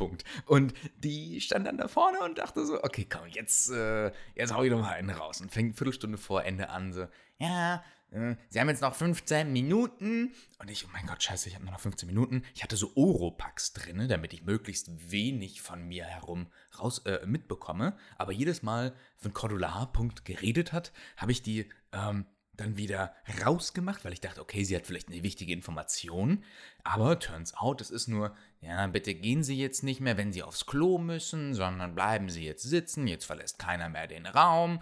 Und 0.45 0.73
die 0.97 1.41
stand 1.41 1.65
dann 1.67 1.77
da 1.77 1.87
vorne 1.87 2.19
und 2.21 2.37
dachte 2.37 2.65
so, 2.65 2.83
okay, 2.83 3.07
komm, 3.09 3.27
jetzt, 3.27 3.69
äh, 3.71 4.11
jetzt 4.35 4.53
hau 4.53 4.63
ich 4.63 4.71
doch 4.71 4.79
mal 4.79 4.93
einen 4.93 5.09
raus. 5.09 5.41
Und 5.41 5.51
fängt 5.51 5.69
eine 5.69 5.73
Viertelstunde 5.77 6.17
vor 6.17 6.43
Ende 6.43 6.69
an, 6.69 6.93
so, 6.93 7.07
ja, 7.39 7.83
äh, 8.11 8.35
sie 8.49 8.59
haben 8.59 8.69
jetzt 8.69 8.81
noch 8.81 8.93
15 8.93 9.51
Minuten. 9.51 10.33
Und 10.59 10.69
ich, 10.69 10.85
oh 10.85 10.89
mein 10.93 11.07
Gott, 11.07 11.23
scheiße, 11.23 11.49
ich 11.49 11.55
habe 11.55 11.65
noch 11.65 11.79
15 11.79 12.07
Minuten. 12.07 12.43
Ich 12.53 12.63
hatte 12.63 12.77
so 12.77 12.91
Oropax 12.95 13.73
drin, 13.73 14.07
damit 14.07 14.33
ich 14.33 14.43
möglichst 14.43 15.11
wenig 15.11 15.61
von 15.61 15.87
mir 15.87 16.05
herum 16.05 16.47
raus 16.79 16.99
äh, 17.05 17.25
mitbekomme. 17.25 17.97
Aber 18.17 18.31
jedes 18.31 18.61
Mal, 18.61 18.93
wenn 19.21 19.33
Cordula 19.33 19.73
H. 19.73 19.91
geredet 20.23 20.73
hat, 20.73 20.91
habe 21.17 21.31
ich 21.31 21.41
die 21.41 21.69
ähm, 21.91 22.25
dann 22.61 22.77
wieder 22.77 23.13
rausgemacht, 23.43 24.05
weil 24.05 24.13
ich 24.13 24.21
dachte, 24.21 24.41
okay, 24.41 24.63
sie 24.63 24.75
hat 24.75 24.85
vielleicht 24.85 25.09
eine 25.09 25.23
wichtige 25.23 25.53
Information. 25.53 26.43
Aber 26.83 27.19
turns 27.19 27.53
out, 27.55 27.81
es 27.81 27.89
ist 27.89 28.07
nur, 28.07 28.35
ja, 28.61 28.87
bitte 28.87 29.13
gehen 29.13 29.43
Sie 29.43 29.57
jetzt 29.57 29.83
nicht 29.83 29.99
mehr, 29.99 30.17
wenn 30.17 30.31
Sie 30.31 30.43
aufs 30.43 30.65
Klo 30.65 30.97
müssen, 30.97 31.53
sondern 31.53 31.95
bleiben 31.95 32.29
Sie 32.29 32.45
jetzt 32.45 32.63
sitzen. 32.63 33.07
Jetzt 33.07 33.25
verlässt 33.25 33.59
keiner 33.59 33.89
mehr 33.89 34.07
den 34.07 34.25
Raum. 34.25 34.81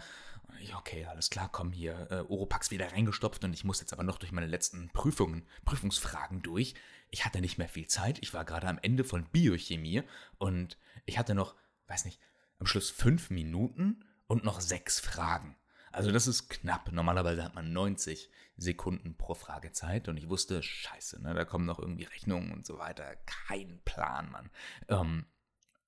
Okay, 0.75 1.05
alles 1.05 1.29
klar, 1.29 1.49
komm 1.51 1.71
hier, 1.71 2.07
äh, 2.09 2.21
Oropax 2.21 2.71
wieder 2.71 2.91
reingestopft 2.91 3.43
und 3.43 3.53
ich 3.53 3.63
muss 3.63 3.79
jetzt 3.79 3.93
aber 3.93 4.03
noch 4.03 4.17
durch 4.17 4.31
meine 4.31 4.47
letzten 4.47 4.89
Prüfungen, 4.89 5.47
Prüfungsfragen 5.63 6.41
durch. 6.41 6.73
Ich 7.11 7.23
hatte 7.25 7.39
nicht 7.39 7.57
mehr 7.57 7.69
viel 7.69 7.87
Zeit. 7.87 8.19
Ich 8.21 8.33
war 8.33 8.45
gerade 8.45 8.67
am 8.67 8.79
Ende 8.81 9.03
von 9.03 9.25
Biochemie 9.25 10.03
und 10.37 10.77
ich 11.05 11.17
hatte 11.17 11.35
noch, 11.35 11.55
weiß 11.87 12.05
nicht, 12.05 12.19
am 12.59 12.65
Schluss 12.65 12.89
fünf 12.89 13.29
Minuten 13.29 14.03
und 14.27 14.43
noch 14.43 14.59
sechs 14.59 14.99
Fragen. 14.99 15.55
Also 15.91 16.11
das 16.11 16.27
ist 16.27 16.49
knapp. 16.49 16.91
Normalerweise 16.91 17.43
hat 17.43 17.55
man 17.55 17.73
90 17.73 18.29
Sekunden 18.57 19.15
pro 19.15 19.33
Frage 19.33 19.71
Zeit 19.71 20.07
und 20.07 20.17
ich 20.17 20.29
wusste, 20.29 20.61
scheiße, 20.61 21.21
ne, 21.21 21.33
da 21.33 21.45
kommen 21.45 21.65
noch 21.65 21.79
irgendwie 21.79 22.03
Rechnungen 22.03 22.51
und 22.51 22.65
so 22.65 22.77
weiter. 22.77 23.15
Kein 23.25 23.81
Plan, 23.85 24.29
Mann. 24.31 24.49
Ähm, 24.87 25.25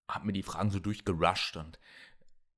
hab 0.07 0.23
mir 0.23 0.33
die 0.33 0.43
Fragen 0.43 0.71
so 0.71 0.79
durchgerusht 0.79 1.57
und 1.57 1.79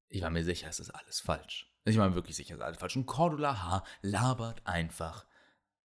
ich 0.09 0.21
war 0.21 0.29
mir 0.29 0.43
sicher, 0.43 0.69
es 0.69 0.79
ist 0.79 0.91
alles 0.91 1.19
falsch. 1.19 1.71
Ich 1.85 1.97
war 1.97 2.07
mir 2.07 2.15
wirklich 2.15 2.35
sicher, 2.35 2.53
es 2.53 2.59
ist 2.59 2.65
alles 2.65 2.77
falsch. 2.77 2.95
Und 2.95 3.07
Cordula 3.07 3.63
H. 3.63 3.83
labert 4.01 4.65
einfach. 4.65 5.25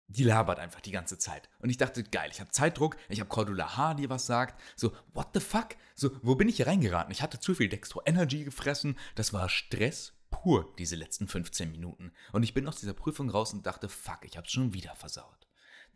Die 0.08 0.24
labert 0.24 0.58
einfach 0.58 0.80
die 0.80 0.92
ganze 0.92 1.18
Zeit. 1.18 1.48
Und 1.58 1.68
ich 1.68 1.76
dachte, 1.76 2.02
geil, 2.02 2.30
ich 2.32 2.40
habe 2.40 2.50
Zeitdruck, 2.50 2.96
ich 3.08 3.20
habe 3.20 3.28
Cordula 3.28 3.76
H., 3.76 3.94
die 3.94 4.08
was 4.08 4.26
sagt. 4.26 4.60
So, 4.76 4.92
what 5.12 5.28
the 5.34 5.40
fuck? 5.40 5.76
So, 5.94 6.10
wo 6.22 6.34
bin 6.34 6.48
ich 6.48 6.56
hier 6.56 6.66
reingeraten? 6.66 7.12
Ich 7.12 7.22
hatte 7.22 7.40
zu 7.40 7.54
viel 7.54 7.68
Dextro 7.68 8.02
Energy 8.06 8.44
gefressen. 8.44 8.98
Das 9.16 9.32
war 9.32 9.48
Stress 9.48 10.15
pur, 10.30 10.74
diese 10.78 10.96
letzten 10.96 11.28
15 11.28 11.70
Minuten. 11.70 12.12
Und 12.32 12.42
ich 12.42 12.54
bin 12.54 12.66
aus 12.68 12.80
dieser 12.80 12.94
Prüfung 12.94 13.30
raus 13.30 13.52
und 13.52 13.66
dachte, 13.66 13.88
fuck, 13.88 14.24
ich 14.24 14.36
hab's 14.36 14.52
schon 14.52 14.72
wieder 14.72 14.94
versaut. 14.94 15.46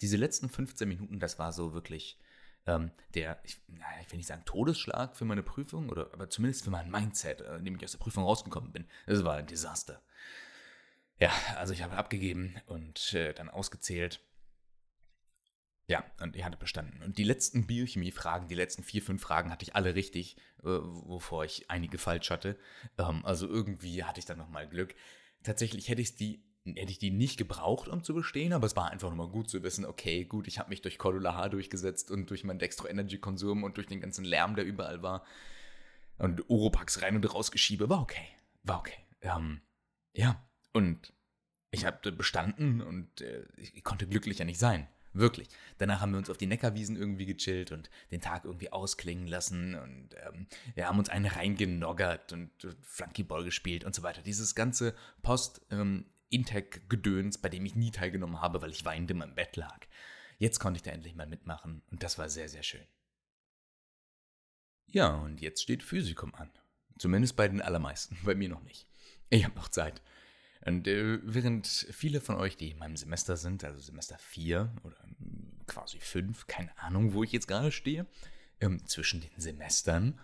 Diese 0.01 0.17
letzten 0.17 0.49
15 0.49 0.89
Minuten, 0.89 1.21
das 1.21 1.39
war 1.39 1.53
so 1.53 1.73
wirklich 1.75 2.19
ähm, 2.67 2.91
der, 3.15 3.41
ich, 3.45 3.61
naja, 3.69 4.01
ich 4.03 4.11
will 4.11 4.19
nicht 4.19 4.27
sagen 4.27 4.45
Todesschlag 4.45 5.17
für 5.17 5.25
meine 5.25 5.43
Prüfung, 5.43 5.89
oder, 5.89 6.13
aber 6.13 6.29
zumindest 6.31 6.65
für 6.65 6.71
mein 6.71 6.91
Mindset, 6.91 7.41
äh, 7.41 7.57
in 7.57 7.65
dem 7.65 7.77
ich 7.77 7.85
aus 7.85 7.93
der 7.93 7.99
Prüfung 7.99 8.25
rausgekommen 8.25 8.73
bin. 8.73 8.87
Das 9.07 9.25
war 9.25 9.37
ein 9.37 9.47
Desaster. 9.47 10.03
Ja, 11.19 11.31
also 11.57 11.73
ich 11.73 11.83
habe 11.83 11.97
abgegeben 11.97 12.57
und 12.67 13.13
äh, 13.15 13.35
dann 13.35 13.51
ausgezählt. 13.51 14.21
Ja, 15.91 16.05
und 16.21 16.37
ich 16.37 16.45
hatte 16.45 16.57
bestanden. 16.57 17.03
Und 17.03 17.19
die 17.19 17.25
letzten 17.25 17.67
Biochemie-Fragen, 17.67 18.47
die 18.47 18.55
letzten 18.55 18.85
vier, 18.85 19.03
fünf 19.03 19.23
Fragen 19.23 19.51
hatte 19.51 19.65
ich 19.65 19.75
alle 19.75 19.97
richtig, 19.97 20.37
äh, 20.61 20.67
wovor 20.67 21.45
ich 21.45 21.69
einige 21.69 21.99
falsch 21.99 22.31
hatte. 22.31 22.57
Ähm, 22.97 23.25
also 23.25 23.49
irgendwie 23.49 24.05
hatte 24.05 24.21
ich 24.21 24.25
dann 24.25 24.39
nochmal 24.39 24.69
Glück. 24.69 24.95
Tatsächlich 25.43 25.89
hätte 25.89 26.01
ich 26.01 26.15
die 26.15 26.45
hätte 26.65 26.93
ich 26.93 27.01
die 27.01 27.11
nicht 27.11 27.39
gebraucht, 27.39 27.89
um 27.89 28.05
zu 28.05 28.15
bestehen, 28.15 28.53
aber 28.53 28.67
es 28.67 28.77
war 28.77 28.91
einfach 28.91 29.09
nochmal 29.09 29.31
gut 29.31 29.51
zu 29.51 29.65
wissen, 29.65 29.85
okay, 29.85 30.27
gut, 30.27 30.47
ich 30.47 30.61
habe 30.61 30.69
mich 30.69 30.83
durch 30.83 30.99
Cordula 30.99 31.35
H 31.35 31.49
durchgesetzt 31.49 32.13
und 32.13 32.31
durch 32.31 32.45
meinen 32.45 32.61
Dextro-Energy-Konsum 32.61 33.65
und 33.65 33.77
durch 33.77 33.89
den 33.89 34.01
ganzen 34.01 34.25
Lärm, 34.25 34.55
der 34.55 34.67
überall 34.67 35.03
war 35.03 35.25
und 36.19 36.49
Oropax 36.49 37.03
rein 37.03 37.17
und 37.17 37.35
rausgeschiebe, 37.35 37.89
war 37.89 38.01
okay. 38.03 38.29
War 38.63 38.79
okay. 38.79 38.99
Ähm, 39.23 39.63
ja, 40.15 40.47
und 40.73 41.15
ich 41.73 41.85
habe 41.85 42.13
bestanden 42.13 42.81
und 42.81 43.23
äh, 43.23 43.49
ich 43.57 43.83
konnte 43.83 44.07
glücklicher 44.07 44.45
nicht 44.45 44.61
sein. 44.61 44.87
Wirklich. 45.13 45.49
Danach 45.79 46.01
haben 46.01 46.13
wir 46.13 46.19
uns 46.19 46.31
auf 46.31 46.37
die 46.37 46.47
Neckarwiesen 46.47 46.97
irgendwie 46.97 47.27
gechillt 47.27 47.73
und 47.73 47.91
den 48.13 48.21
Tag 48.21 48.45
irgendwie 48.45 48.73
ausklingen 48.73 49.27
lassen 49.27 49.75
und 49.75 50.11
ähm, 50.25 50.47
wir 50.75 50.87
haben 50.87 50.99
uns 50.99 51.09
einen 51.09 51.27
reingenoggert 51.27 52.33
und, 52.33 52.65
und 52.65 52.77
Flunkyball 52.87 53.45
gespielt 53.45 53.85
und 53.85 53.95
so 53.95 54.03
weiter. 54.03 54.23
Dieses 54.23 54.55
ganze 54.55 54.95
Post- 55.23 55.63
ähm, 55.71 56.07
Intec-Gedöns, 56.31 57.39
bei 57.39 57.49
dem 57.49 57.67
ich 57.67 57.75
nie 57.75 57.91
teilgenommen 57.91 58.41
habe, 58.41 58.63
weil 58.63 58.71
ich 58.71 58.85
weinend 58.85 59.11
in 59.11 59.19
meinem 59.19 59.35
Bett 59.35 59.57
lag. 59.57 59.81
Jetzt 60.39 60.61
konnte 60.61 60.79
ich 60.79 60.83
da 60.83 60.93
endlich 60.93 61.15
mal 61.15 61.27
mitmachen 61.27 61.83
und 61.91 62.03
das 62.03 62.19
war 62.19 62.29
sehr, 62.31 62.49
sehr 62.49 62.63
schön. 62.63 62.87
Ja, 64.87 65.09
und 65.09 65.41
jetzt 65.41 65.63
steht 65.63 65.83
Physikum 65.83 66.35
an. 66.35 66.51
Zumindest 66.99 67.37
bei 67.37 67.49
den 67.49 67.61
allermeisten, 67.61 68.17
bei 68.25 68.35
mir 68.35 68.49
noch 68.49 68.63
nicht. 68.63 68.87
Ich 69.29 69.45
habe 69.45 69.55
noch 69.57 69.69
Zeit. 69.69 70.03
Und 70.65 70.87
äh, 70.87 71.19
während 71.23 71.67
viele 71.67 72.21
von 72.21 72.37
euch, 72.37 72.57
die 72.57 72.71
in 72.71 72.79
meinem 72.79 72.97
Semester 72.97 73.37
sind, 73.37 73.65
also 73.65 73.81
Semester 73.81 74.19
4 74.19 74.73
oder 74.83 74.97
hm, 75.03 75.61
quasi 75.67 75.99
5, 75.99 76.47
keine 76.47 76.77
Ahnung, 76.79 77.15
wo 77.15 77.25
ich 77.25 77.33
jetzt 77.33 77.49
gerade 77.49 77.73
stehe, 77.73 78.07
ähm, 78.61 78.87
zwischen 78.87 79.21
den 79.21 79.41
Semestern, 79.41 80.21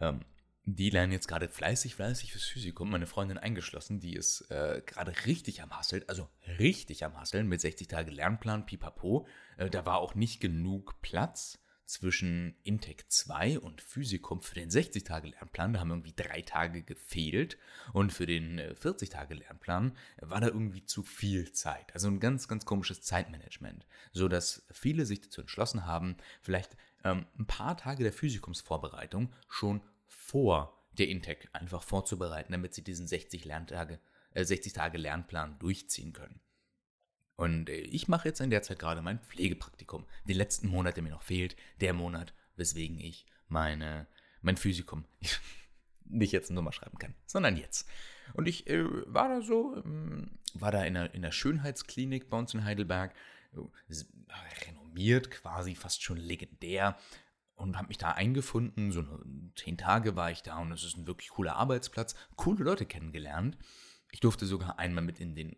ähm, 0.00 0.20
die 0.64 0.90
lernen 0.90 1.12
jetzt 1.12 1.26
gerade 1.26 1.48
fleißig, 1.48 1.96
fleißig 1.96 2.32
fürs 2.32 2.44
Physikum. 2.44 2.90
Meine 2.90 3.06
Freundin 3.06 3.38
eingeschlossen, 3.38 3.98
die 3.98 4.14
ist 4.14 4.42
äh, 4.50 4.80
gerade 4.86 5.12
richtig 5.26 5.60
am 5.62 5.76
Hasseln, 5.76 6.04
also 6.06 6.28
richtig 6.58 7.04
am 7.04 7.18
Hasseln 7.18 7.48
mit 7.48 7.60
60 7.60 7.88
Tage 7.88 8.12
Lernplan, 8.12 8.66
pipapo. 8.66 9.26
Äh, 9.56 9.70
da 9.70 9.86
war 9.86 9.98
auch 9.98 10.14
nicht 10.14 10.40
genug 10.40 11.00
Platz 11.02 11.58
zwischen 11.84 12.56
Intec 12.62 13.04
2 13.10 13.58
und 13.58 13.80
Physikum 13.80 14.42
für 14.42 14.54
den 14.54 14.70
60 14.70 15.04
Tage 15.04 15.28
Lernplan. 15.28 15.72
Da 15.72 15.80
haben 15.80 15.90
irgendwie 15.90 16.14
drei 16.14 16.42
Tage 16.42 16.82
gefehlt. 16.82 17.58
Und 17.92 18.12
für 18.12 18.26
den 18.26 18.60
40 18.74 19.12
äh, 19.12 19.16
war 20.20 20.40
da 20.40 20.46
irgendwie 20.46 20.84
zu 20.84 21.02
viel 21.02 21.52
Zeit. 21.52 21.92
Also 21.94 22.08
ein 22.08 22.20
ganz, 22.20 22.48
ganz 22.48 22.64
komisches 22.64 23.02
Zeitmanagement. 23.02 23.86
So 24.12 24.28
dass 24.28 24.64
viele 24.70 25.06
sich 25.06 25.20
dazu 25.20 25.42
entschlossen 25.42 25.86
haben, 25.86 26.16
vielleicht 26.40 26.76
ähm, 27.04 27.26
ein 27.38 27.46
paar 27.46 27.76
Tage 27.76 28.02
der 28.02 28.12
Physikumsvorbereitung 28.12 29.32
schon 29.48 29.82
vor 30.06 30.78
der 30.98 31.08
Intec 31.08 31.48
einfach 31.52 31.82
vorzubereiten, 31.82 32.52
damit 32.52 32.74
sie 32.74 32.82
diesen 32.84 33.06
60, 33.06 33.44
Lerntage, 33.44 33.98
äh, 34.32 34.44
60 34.44 34.72
Tage 34.72 34.98
Lernplan 34.98 35.58
durchziehen 35.58 36.12
können. 36.12 36.40
Und 37.36 37.68
äh, 37.68 37.76
ich 37.76 38.08
mache 38.08 38.28
jetzt 38.28 38.40
in 38.40 38.50
der 38.50 38.62
Zeit 38.62 38.78
gerade 38.78 39.02
mein 39.02 39.18
Pflegepraktikum. 39.20 40.06
Den 40.28 40.36
letzten 40.36 40.68
Monat, 40.68 40.96
der 40.96 41.02
mir 41.02 41.10
noch 41.10 41.22
fehlt, 41.22 41.56
der 41.80 41.92
Monat, 41.92 42.34
weswegen 42.56 42.98
ich 42.98 43.26
meine, 43.48 44.06
mein 44.40 44.56
Physikum 44.56 45.04
nicht 46.04 46.32
jetzt 46.32 46.50
eine 46.50 46.56
Nummer 46.56 46.72
schreiben 46.72 46.98
kann, 46.98 47.14
sondern 47.26 47.56
jetzt. 47.56 47.88
Und 48.34 48.46
ich 48.46 48.68
äh, 48.68 48.84
war 49.06 49.28
da 49.28 49.42
so, 49.42 49.76
ähm, 49.76 50.38
war 50.54 50.70
da 50.70 50.84
in 50.84 50.94
der, 50.94 51.14
in 51.14 51.22
der 51.22 51.32
Schönheitsklinik 51.32 52.28
bei 52.28 52.38
uns 52.38 52.54
in 52.54 52.64
Heidelberg, 52.64 53.14
äh, 53.54 53.94
renommiert, 54.66 55.30
quasi 55.30 55.74
fast 55.74 56.02
schon 56.02 56.18
legendär 56.18 56.96
und 57.54 57.76
habe 57.76 57.88
mich 57.88 57.98
da 57.98 58.12
eingefunden. 58.12 58.92
So 58.92 59.04
zehn 59.56 59.78
Tage 59.78 60.16
war 60.16 60.30
ich 60.30 60.42
da 60.42 60.58
und 60.58 60.72
es 60.72 60.84
ist 60.84 60.96
ein 60.96 61.06
wirklich 61.06 61.30
cooler 61.30 61.56
Arbeitsplatz. 61.56 62.14
Coole 62.36 62.64
Leute 62.64 62.86
kennengelernt. 62.86 63.56
Ich 64.10 64.20
durfte 64.20 64.46
sogar 64.46 64.78
einmal 64.78 65.04
mit 65.04 65.20
in 65.20 65.34
den 65.34 65.56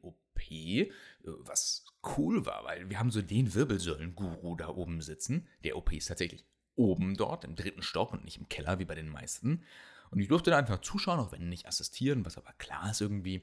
Äh, 0.51 0.89
was 1.23 1.85
cool 2.17 2.45
war, 2.47 2.65
weil 2.65 2.91
wir 2.91 2.99
haben 2.99 3.11
so 3.11 3.23
den 3.23 3.55
Wirbelsäulen-Guru 3.55 4.57
da 4.57 4.69
oben 4.69 5.01
sitzen. 5.01 5.49
Der 5.65 5.77
OP 5.77 5.93
ist 5.93 6.07
tatsächlich 6.07 6.45
oben 6.77 7.17
dort, 7.17 7.45
im 7.45 7.55
dritten 7.55 7.83
Stock 7.83 8.13
und 8.13 8.25
nicht 8.25 8.39
im 8.39 8.49
Keller 8.49 8.79
wie 8.79 8.85
bei 8.85 8.95
den 8.95 9.09
meisten. 9.09 9.63
Und 10.11 10.21
ich 10.21 10.29
durfte 10.29 10.51
da 10.51 10.59
einfach 10.59 10.81
zuschauen, 10.81 11.19
auch 11.19 11.33
wenn 11.33 11.49
nicht 11.49 11.67
assistieren, 11.67 12.25
was 12.25 12.37
aber 12.37 12.53
klar 12.59 12.91
ist 12.91 13.01
irgendwie. 13.01 13.43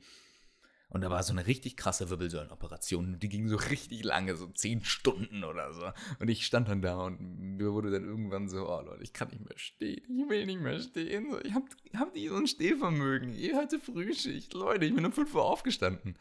Und 0.92 1.02
da 1.02 1.10
war 1.10 1.24
so 1.24 1.32
eine 1.32 1.48
richtig 1.48 1.78
krasse 1.78 2.10
Wirbelsäulenoperation. 2.10 3.18
Die 3.18 3.30
ging 3.30 3.48
so 3.48 3.56
richtig 3.56 4.04
lange, 4.04 4.36
so 4.36 4.48
zehn 4.48 4.84
Stunden 4.84 5.46
oder 5.46 5.72
so. 5.74 5.90
Und 6.20 6.30
ich 6.30 6.46
stand 6.46 6.68
dann 6.68 6.82
da 6.82 6.98
und 7.06 7.58
mir 7.58 7.72
wurde 7.72 7.92
dann 7.92 8.04
irgendwann 8.04 8.50
so, 8.50 8.68
oh 8.70 8.82
Leute, 8.82 9.02
ich 9.02 9.14
kann 9.14 9.30
nicht 9.30 9.48
mehr 9.48 9.58
stehen. 9.58 10.04
Ich 10.04 10.30
will 10.30 10.46
nicht 10.46 10.60
mehr 10.60 10.80
stehen. 10.82 11.28
Ich 11.46 11.54
hab, 11.54 11.64
hab 11.96 12.14
nicht 12.14 12.28
so 12.28 12.36
ein 12.36 12.46
Stehvermögen. 12.48 13.34
Ihr 13.34 13.56
hatte 13.56 13.80
Frühschicht. 13.80 14.54
Leute, 14.54 14.84
ich 14.84 14.94
bin 14.94 15.06
um 15.06 15.14
5 15.14 15.34
Uhr 15.34 15.46
aufgestanden. 15.46 16.18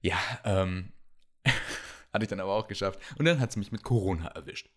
Ja, 0.00 0.18
ähm, 0.44 0.92
hatte 2.12 2.24
ich 2.24 2.28
dann 2.28 2.40
aber 2.40 2.54
auch 2.54 2.68
geschafft. 2.68 3.00
Und 3.18 3.24
dann 3.24 3.40
hat 3.40 3.50
es 3.50 3.56
mich 3.56 3.72
mit 3.72 3.82
Corona 3.82 4.28
erwischt. 4.28 4.70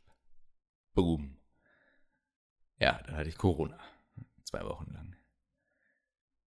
Boom. 0.94 1.40
Ja, 2.80 3.02
dann 3.04 3.16
hatte 3.16 3.30
ich 3.30 3.38
Corona. 3.38 3.80
Zwei 4.44 4.64
Wochen 4.66 4.92
lang. 4.92 5.16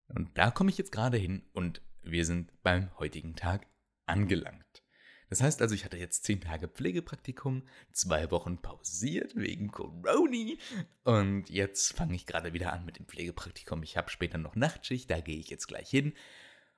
Und 0.08 0.36
da 0.36 0.50
komme 0.50 0.70
ich 0.70 0.78
jetzt 0.78 0.92
gerade 0.92 1.16
hin 1.16 1.48
und 1.52 1.82
wir 2.02 2.24
sind 2.24 2.52
beim 2.62 2.96
heutigen 2.98 3.36
Tag 3.36 3.66
angelangt. 4.06 4.84
Das 5.30 5.40
heißt 5.40 5.62
also, 5.62 5.74
ich 5.74 5.84
hatte 5.84 5.96
jetzt 5.96 6.24
zehn 6.24 6.40
Tage 6.40 6.68
Pflegepraktikum, 6.68 7.66
zwei 7.92 8.30
Wochen 8.30 8.60
pausiert 8.60 9.34
wegen 9.34 9.70
Corona 9.70 10.12
und 11.02 11.48
jetzt 11.48 11.96
fange 11.96 12.14
ich 12.14 12.26
gerade 12.26 12.52
wieder 12.52 12.72
an 12.72 12.84
mit 12.84 12.98
dem 12.98 13.06
Pflegepraktikum. 13.06 13.82
Ich 13.82 13.96
habe 13.96 14.10
später 14.10 14.38
noch 14.38 14.54
Nachtschicht, 14.54 15.10
da 15.10 15.20
gehe 15.20 15.38
ich 15.38 15.48
jetzt 15.48 15.66
gleich 15.66 15.88
hin. 15.88 16.12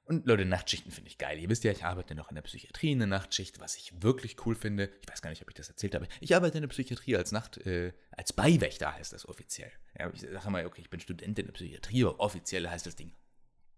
Und 0.07 0.25
Leute, 0.25 0.45
Nachtschichten 0.45 0.93
finde 0.93 1.11
ich 1.11 1.19
geil. 1.19 1.37
Ihr 1.41 1.49
wisst 1.49 1.65
ja, 1.65 1.73
ich 1.73 1.85
arbeite 1.85 2.15
noch 2.15 2.29
in 2.29 2.37
der 2.37 2.43
Psychiatrie 2.43 2.93
in 2.93 3.01
der 3.01 3.09
Nachtschicht, 3.09 3.59
was 3.59 3.77
ich 3.77 4.03
wirklich 4.03 4.37
cool 4.47 4.55
finde. 4.55 4.93
Ich 5.03 5.09
weiß 5.09 5.21
gar 5.21 5.31
nicht, 5.31 5.43
ob 5.43 5.49
ich 5.49 5.55
das 5.55 5.69
erzählt 5.69 5.97
habe. 5.97 6.07
Ich 6.21 6.37
arbeite 6.37 6.59
in 6.59 6.63
der 6.63 6.69
Psychiatrie 6.69 7.17
als 7.17 7.33
Nacht, 7.33 7.59
äh, 7.67 7.93
als 8.13 8.33
Beiwächter 8.33 8.95
heißt 8.95 9.13
das 9.13 9.29
offiziell. 9.29 9.73
Ja, 9.99 10.09
ich 10.13 10.21
sage 10.21 10.51
mal, 10.51 10.65
okay, 10.65 10.81
ich 10.81 10.91
bin 10.91 11.01
Student 11.01 11.41
in 11.41 11.47
der 11.47 11.53
Psychiatrie, 11.53 12.05
aber 12.05 12.21
offiziell 12.21 12.69
heißt 12.69 12.87
das 12.87 12.95
Ding 12.95 13.13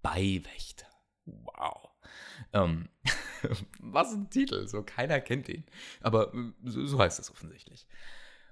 Beiwächter. 0.03 0.87
Wow. 1.25 1.89
Ähm, 2.53 2.91
was 3.81 4.13
ein 4.13 4.29
Titel, 4.29 4.69
so 4.69 4.83
keiner 4.83 5.21
kennt 5.23 5.49
ihn. 5.49 5.65
Aber 6.03 6.35
äh, 6.35 6.53
so, 6.65 6.85
so 6.85 6.99
heißt 6.99 7.19
es 7.19 7.31
offensichtlich. 7.31 7.87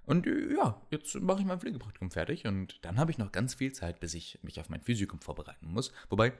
Und 0.07 0.27
äh, 0.27 0.55
ja, 0.55 0.81
jetzt 0.91 1.15
mache 1.17 1.41
ich 1.41 1.47
mein 1.47 1.61
Pflegepraktikum 1.61 2.11
fertig 2.11 2.47
und 2.47 2.83
dann 2.87 2.99
habe 2.99 3.11
ich 3.11 3.19
noch 3.19 3.33
ganz 3.33 3.55
viel 3.55 3.73
Zeit, 3.73 4.01
bis 4.01 4.15
ich 4.15 4.39
mich 4.43 4.61
auf 4.61 4.71
mein 4.71 4.81
Physikum 4.81 5.21
vorbereiten 5.21 5.67
muss. 5.67 5.93
Wobei, 6.09 6.33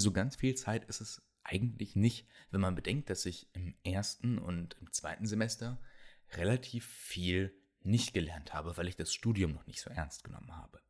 so 0.00 0.12
ganz 0.12 0.36
viel 0.36 0.54
Zeit 0.54 0.84
ist 0.84 1.00
es 1.00 1.22
eigentlich 1.42 1.96
nicht, 1.96 2.26
wenn 2.50 2.60
man 2.60 2.74
bedenkt, 2.74 3.10
dass 3.10 3.26
ich 3.26 3.48
im 3.54 3.74
ersten 3.84 4.38
und 4.38 4.76
im 4.80 4.92
zweiten 4.92 5.26
Semester 5.26 5.80
relativ 6.32 6.86
viel 6.86 7.54
nicht 7.82 8.12
gelernt 8.12 8.52
habe, 8.52 8.76
weil 8.76 8.88
ich 8.88 8.96
das 8.96 9.12
Studium 9.12 9.52
noch 9.52 9.66
nicht 9.66 9.80
so 9.80 9.90
ernst 9.90 10.24
genommen 10.24 10.56
habe. 10.56 10.80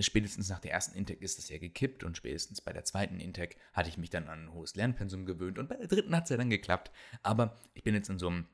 Spätestens 0.00 0.48
nach 0.48 0.60
der 0.60 0.72
ersten 0.72 0.96
Intec 0.96 1.20
ist 1.20 1.38
das 1.38 1.48
ja 1.50 1.58
gekippt 1.58 2.04
und 2.04 2.16
spätestens 2.16 2.60
bei 2.60 2.72
der 2.72 2.84
zweiten 2.84 3.20
Intec 3.20 3.58
hatte 3.74 3.90
ich 3.90 3.98
mich 3.98 4.10
dann 4.10 4.28
an 4.28 4.44
ein 4.44 4.52
hohes 4.52 4.74
Lernpensum 4.76 5.26
gewöhnt 5.26 5.58
und 5.58 5.68
bei 5.68 5.76
der 5.76 5.88
dritten 5.88 6.16
hat 6.16 6.24
es 6.24 6.30
ja 6.30 6.36
dann 6.36 6.50
geklappt. 6.50 6.90
Aber 7.22 7.60
ich 7.74 7.82
bin 7.82 7.94
jetzt 7.94 8.08
in 8.08 8.18
so 8.18 8.28
einem 8.28 8.46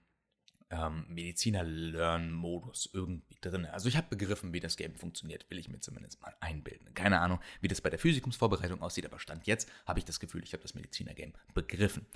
ähm, 0.70 1.04
Mediziner-Learn-Modus 1.08 2.90
irgendwie 2.92 3.36
drin. 3.40 3.66
Also 3.66 3.88
ich 3.88 3.96
habe 3.96 4.08
begriffen, 4.08 4.52
wie 4.52 4.60
das 4.60 4.76
Game 4.76 4.94
funktioniert, 4.94 5.48
will 5.50 5.58
ich 5.58 5.68
mir 5.68 5.80
zumindest 5.80 6.22
mal 6.22 6.34
einbilden. 6.40 6.94
Keine 6.94 7.20
Ahnung, 7.20 7.40
wie 7.60 7.68
das 7.68 7.80
bei 7.80 7.90
der 7.90 7.98
Physikumsvorbereitung 7.98 8.80
aussieht, 8.80 9.06
aber 9.06 9.18
Stand 9.18 9.46
jetzt 9.46 9.68
habe 9.86 9.98
ich 9.98 10.04
das 10.04 10.20
Gefühl, 10.20 10.42
ich 10.44 10.52
habe 10.52 10.62
das 10.62 10.74
Mediziner-Game 10.74 11.32
begriffen. 11.54 12.06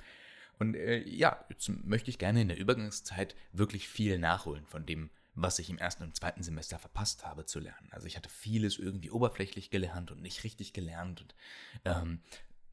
Und 0.57 0.75
äh, 0.75 1.03
ja, 1.07 1.43
jetzt 1.49 1.69
möchte 1.69 2.09
ich 2.09 2.17
gerne 2.17 2.41
in 2.41 2.47
der 2.47 2.57
Übergangszeit 2.57 3.35
wirklich 3.51 3.89
viel 3.89 4.17
nachholen 4.17 4.65
von 4.65 4.85
dem, 4.85 5.09
was 5.33 5.59
ich 5.59 5.69
im 5.69 5.77
ersten 5.77 6.03
und 6.03 6.15
zweiten 6.15 6.43
Semester 6.43 6.79
verpasst 6.79 7.25
habe 7.25 7.45
zu 7.45 7.59
lernen. 7.59 7.89
Also 7.91 8.07
ich 8.07 8.15
hatte 8.15 8.29
vieles 8.29 8.77
irgendwie 8.77 9.11
oberflächlich 9.11 9.69
gelernt 9.69 10.11
und 10.11 10.21
nicht 10.21 10.45
richtig 10.45 10.71
gelernt. 10.71 11.21
Und, 11.21 11.35
ähm, 11.83 12.21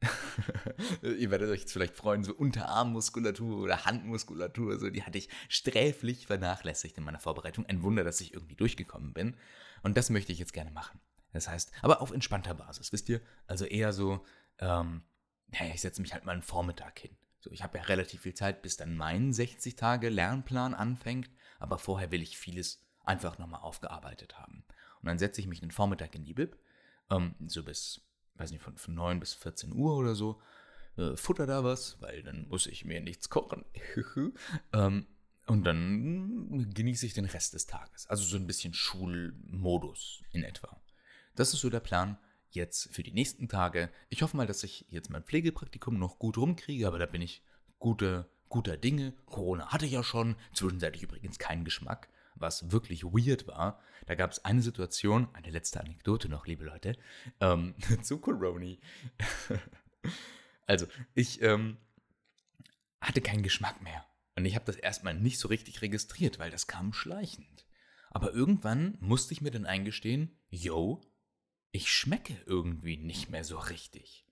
ihr 1.01 1.31
werdet 1.31 1.49
euch 1.49 1.61
jetzt 1.61 1.73
vielleicht 1.73 1.95
freuen, 1.95 2.23
so 2.23 2.33
Unterarmmuskulatur 2.33 3.61
oder 3.63 3.85
Handmuskulatur, 3.85 4.79
so 4.79 4.89
die 4.89 5.03
hatte 5.03 5.17
ich 5.17 5.29
sträflich 5.49 6.27
vernachlässigt 6.27 6.97
in 6.97 7.03
meiner 7.03 7.19
Vorbereitung. 7.19 7.65
Ein 7.65 7.83
Wunder, 7.83 8.03
dass 8.03 8.21
ich 8.21 8.33
irgendwie 8.33 8.55
durchgekommen 8.55 9.13
bin. 9.13 9.37
Und 9.81 9.97
das 9.97 10.09
möchte 10.09 10.31
ich 10.31 10.39
jetzt 10.39 10.53
gerne 10.53 10.71
machen. 10.71 10.99
Das 11.33 11.47
heißt, 11.47 11.71
aber 11.81 12.01
auf 12.01 12.11
entspannter 12.11 12.53
Basis, 12.53 12.91
wisst 12.93 13.09
ihr? 13.09 13.19
Also 13.47 13.65
eher 13.65 13.91
so, 13.91 14.23
ähm, 14.59 15.03
naja, 15.47 15.73
ich 15.73 15.81
setze 15.81 16.01
mich 16.01 16.13
halt 16.13 16.25
mal 16.25 16.31
einen 16.33 16.41
Vormittag 16.41 16.99
hin. 16.99 17.17
So, 17.39 17.51
ich 17.51 17.63
habe 17.63 17.77
ja 17.77 17.83
relativ 17.85 18.21
viel 18.21 18.33
Zeit, 18.33 18.61
bis 18.61 18.77
dann 18.77 18.95
mein 18.95 19.33
60 19.33 19.75
Tage 19.75 20.09
Lernplan 20.09 20.73
anfängt, 20.73 21.29
aber 21.59 21.77
vorher 21.77 22.11
will 22.11 22.21
ich 22.21 22.37
vieles 22.37 22.81
einfach 23.03 23.37
nochmal 23.37 23.61
aufgearbeitet 23.61 24.39
haben. 24.39 24.63
Und 25.01 25.07
dann 25.07 25.19
setze 25.19 25.41
ich 25.41 25.47
mich 25.47 25.59
den 25.59 25.71
Vormittag 25.71 26.15
in 26.15 26.23
die 26.23 26.33
Bib, 26.33 26.57
ähm, 27.09 27.35
so 27.47 27.63
bis, 27.63 28.02
weiß 28.35 28.51
nicht, 28.51 28.61
von, 28.61 28.77
von 28.77 28.93
9 28.93 29.19
bis 29.19 29.33
14 29.33 29.73
Uhr 29.73 29.95
oder 29.95 30.15
so, 30.15 30.41
äh, 30.97 31.15
futter 31.15 31.47
da 31.47 31.63
was, 31.63 32.01
weil 32.01 32.23
dann 32.23 32.47
muss 32.47 32.67
ich 32.67 32.85
mir 32.85 33.01
nichts 33.01 33.29
kochen. 33.29 33.65
ähm, 34.73 35.07
und 35.45 35.65
dann 35.65 36.73
genieße 36.73 37.05
ich 37.05 37.13
den 37.13 37.25
Rest 37.25 37.53
des 37.53 37.65
Tages. 37.65 38.07
Also 38.07 38.23
so 38.23 38.37
ein 38.37 38.47
bisschen 38.47 38.73
Schulmodus 38.73 40.23
in 40.31 40.43
etwa. 40.43 40.81
Das 41.35 41.53
ist 41.53 41.61
so 41.61 41.69
der 41.69 41.81
Plan 41.81 42.17
jetzt 42.51 42.93
für 42.93 43.03
die 43.03 43.11
nächsten 43.11 43.49
Tage. 43.49 43.89
Ich 44.09 44.21
hoffe 44.21 44.37
mal, 44.37 44.47
dass 44.47 44.63
ich 44.63 44.85
jetzt 44.89 45.09
mein 45.09 45.23
Pflegepraktikum 45.23 45.97
noch 45.97 46.19
gut 46.19 46.37
rumkriege, 46.37 46.87
aber 46.87 46.99
da 46.99 47.07
bin 47.07 47.21
ich 47.21 47.43
guter, 47.79 48.29
guter 48.47 48.77
Dinge. 48.77 49.13
Corona 49.25 49.67
hatte 49.73 49.85
ich 49.85 49.91
ja 49.91 50.03
schon, 50.03 50.35
zwischenzeitlich 50.53 51.03
übrigens 51.03 51.39
keinen 51.39 51.65
Geschmack, 51.65 52.09
was 52.35 52.71
wirklich 52.71 53.03
weird 53.03 53.47
war. 53.47 53.79
Da 54.05 54.15
gab 54.15 54.31
es 54.31 54.43
eine 54.45 54.61
Situation, 54.61 55.27
eine 55.33 55.49
letzte 55.49 55.79
Anekdote 55.79 56.29
noch, 56.29 56.47
liebe 56.47 56.65
Leute, 56.65 56.97
ähm, 57.39 57.75
zu 58.01 58.19
Corona. 58.19 58.75
also, 60.67 60.87
ich 61.13 61.41
ähm, 61.41 61.77
hatte 63.01 63.21
keinen 63.21 63.43
Geschmack 63.43 63.81
mehr. 63.81 64.05
Und 64.35 64.45
ich 64.45 64.55
habe 64.55 64.65
das 64.65 64.75
erstmal 64.75 65.13
nicht 65.13 65.39
so 65.39 65.47
richtig 65.47 65.81
registriert, 65.81 66.39
weil 66.39 66.49
das 66.49 66.67
kam 66.67 66.93
schleichend. 66.93 67.65
Aber 68.09 68.33
irgendwann 68.33 68.97
musste 68.99 69.33
ich 69.33 69.41
mir 69.41 69.51
dann 69.51 69.65
eingestehen, 69.65 70.37
yo, 70.49 71.01
ich 71.71 71.91
schmecke 71.91 72.35
irgendwie 72.45 72.97
nicht 72.97 73.29
mehr 73.29 73.43
so 73.43 73.57
richtig. 73.57 74.25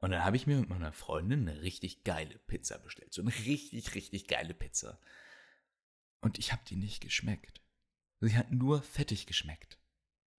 Und 0.00 0.12
dann 0.12 0.24
habe 0.24 0.36
ich 0.36 0.46
mir 0.46 0.56
mit 0.56 0.70
meiner 0.70 0.92
Freundin 0.92 1.46
eine 1.46 1.60
richtig 1.60 2.04
geile 2.04 2.38
Pizza 2.38 2.78
bestellt. 2.78 3.12
So 3.12 3.20
eine 3.20 3.32
richtig, 3.44 3.94
richtig 3.94 4.28
geile 4.28 4.54
Pizza. 4.54 4.98
Und 6.20 6.38
ich 6.38 6.52
habe 6.52 6.62
die 6.68 6.76
nicht 6.76 7.00
geschmeckt. 7.00 7.60
Sie 8.20 8.36
hat 8.36 8.50
nur 8.50 8.82
fettig 8.82 9.26
geschmeckt. 9.26 9.78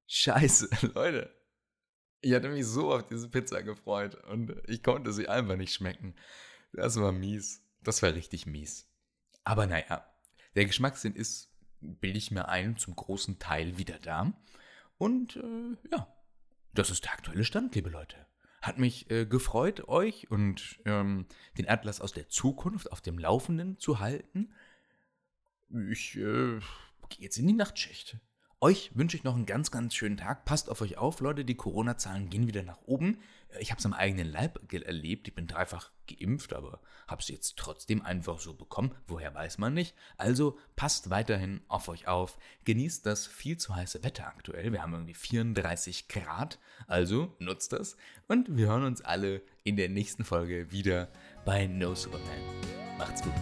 Scheiße, 0.07 0.69
Leute. 0.93 1.35
Ich 2.21 2.33
hatte 2.33 2.49
mich 2.49 2.65
so 2.65 2.93
auf 2.93 3.07
diese 3.07 3.29
Pizza 3.29 3.63
gefreut 3.63 4.15
und 4.25 4.53
ich 4.67 4.83
konnte 4.83 5.11
sie 5.11 5.27
einfach 5.27 5.55
nicht 5.55 5.73
schmecken. 5.73 6.15
Das 6.73 6.99
war 6.99 7.11
mies. 7.11 7.63
Das 7.81 8.03
war 8.03 8.13
richtig 8.13 8.45
mies. 8.45 8.87
Aber 9.43 9.65
naja, 9.65 10.05
der 10.55 10.65
Geschmackssinn 10.65 11.15
ist, 11.15 11.51
bilde 11.79 12.17
ich 12.17 12.29
mir 12.29 12.47
ein, 12.47 12.77
zum 12.77 12.95
großen 12.95 13.39
Teil 13.39 13.77
wieder 13.77 13.97
da. 13.97 14.33
Und 14.97 15.37
äh, 15.37 15.77
ja, 15.91 16.07
das 16.73 16.91
ist 16.91 17.05
der 17.05 17.13
aktuelle 17.13 17.43
Stand, 17.43 17.73
liebe 17.73 17.89
Leute. 17.89 18.27
Hat 18.61 18.77
mich 18.77 19.09
äh, 19.09 19.25
gefreut, 19.25 19.87
euch 19.87 20.29
und 20.29 20.79
ähm, 20.85 21.25
den 21.57 21.67
Atlas 21.67 21.99
aus 21.99 22.11
der 22.11 22.29
Zukunft 22.29 22.91
auf 22.91 23.01
dem 23.01 23.17
Laufenden 23.17 23.79
zu 23.79 23.99
halten. 23.99 24.53
Ich 25.91 26.17
äh, 26.17 26.59
gehe 27.09 27.19
jetzt 27.19 27.37
in 27.37 27.47
die 27.47 27.53
Nachtschicht. 27.53 28.17
Euch 28.63 28.91
wünsche 28.93 29.17
ich 29.17 29.23
noch 29.23 29.33
einen 29.33 29.47
ganz, 29.47 29.71
ganz 29.71 29.95
schönen 29.95 30.17
Tag. 30.17 30.45
Passt 30.45 30.69
auf 30.69 30.81
euch 30.81 30.95
auf, 30.95 31.19
Leute. 31.19 31.43
Die 31.43 31.55
Corona-Zahlen 31.55 32.29
gehen 32.29 32.45
wieder 32.45 32.61
nach 32.61 32.79
oben. 32.85 33.17
Ich 33.59 33.71
habe 33.71 33.79
es 33.79 33.85
am 33.87 33.93
eigenen 33.93 34.27
Leib 34.31 34.71
erlebt. 34.71 35.27
Ich 35.27 35.33
bin 35.33 35.47
dreifach 35.47 35.89
geimpft, 36.07 36.53
aber 36.53 36.79
habe 37.07 37.21
es 37.21 37.27
jetzt 37.29 37.57
trotzdem 37.57 38.03
einfach 38.03 38.39
so 38.39 38.53
bekommen. 38.53 38.93
Woher 39.07 39.33
weiß 39.33 39.57
man 39.57 39.73
nicht. 39.73 39.95
Also 40.15 40.59
passt 40.75 41.09
weiterhin 41.09 41.61
auf 41.69 41.87
euch 41.87 42.07
auf. 42.07 42.37
Genießt 42.65 43.03
das 43.03 43.25
viel 43.25 43.57
zu 43.57 43.75
heiße 43.75 44.03
Wetter 44.03 44.27
aktuell. 44.27 44.71
Wir 44.71 44.83
haben 44.83 44.93
irgendwie 44.93 45.15
34 45.15 46.07
Grad. 46.07 46.59
Also 46.85 47.35
nutzt 47.39 47.73
das. 47.73 47.97
Und 48.27 48.57
wir 48.57 48.67
hören 48.67 48.83
uns 48.83 49.01
alle 49.01 49.41
in 49.63 49.75
der 49.75 49.89
nächsten 49.89 50.23
Folge 50.23 50.71
wieder 50.71 51.11
bei 51.45 51.65
No 51.65 51.95
Superman. 51.95 52.41
Macht's 52.99 53.23
gut. 53.23 53.33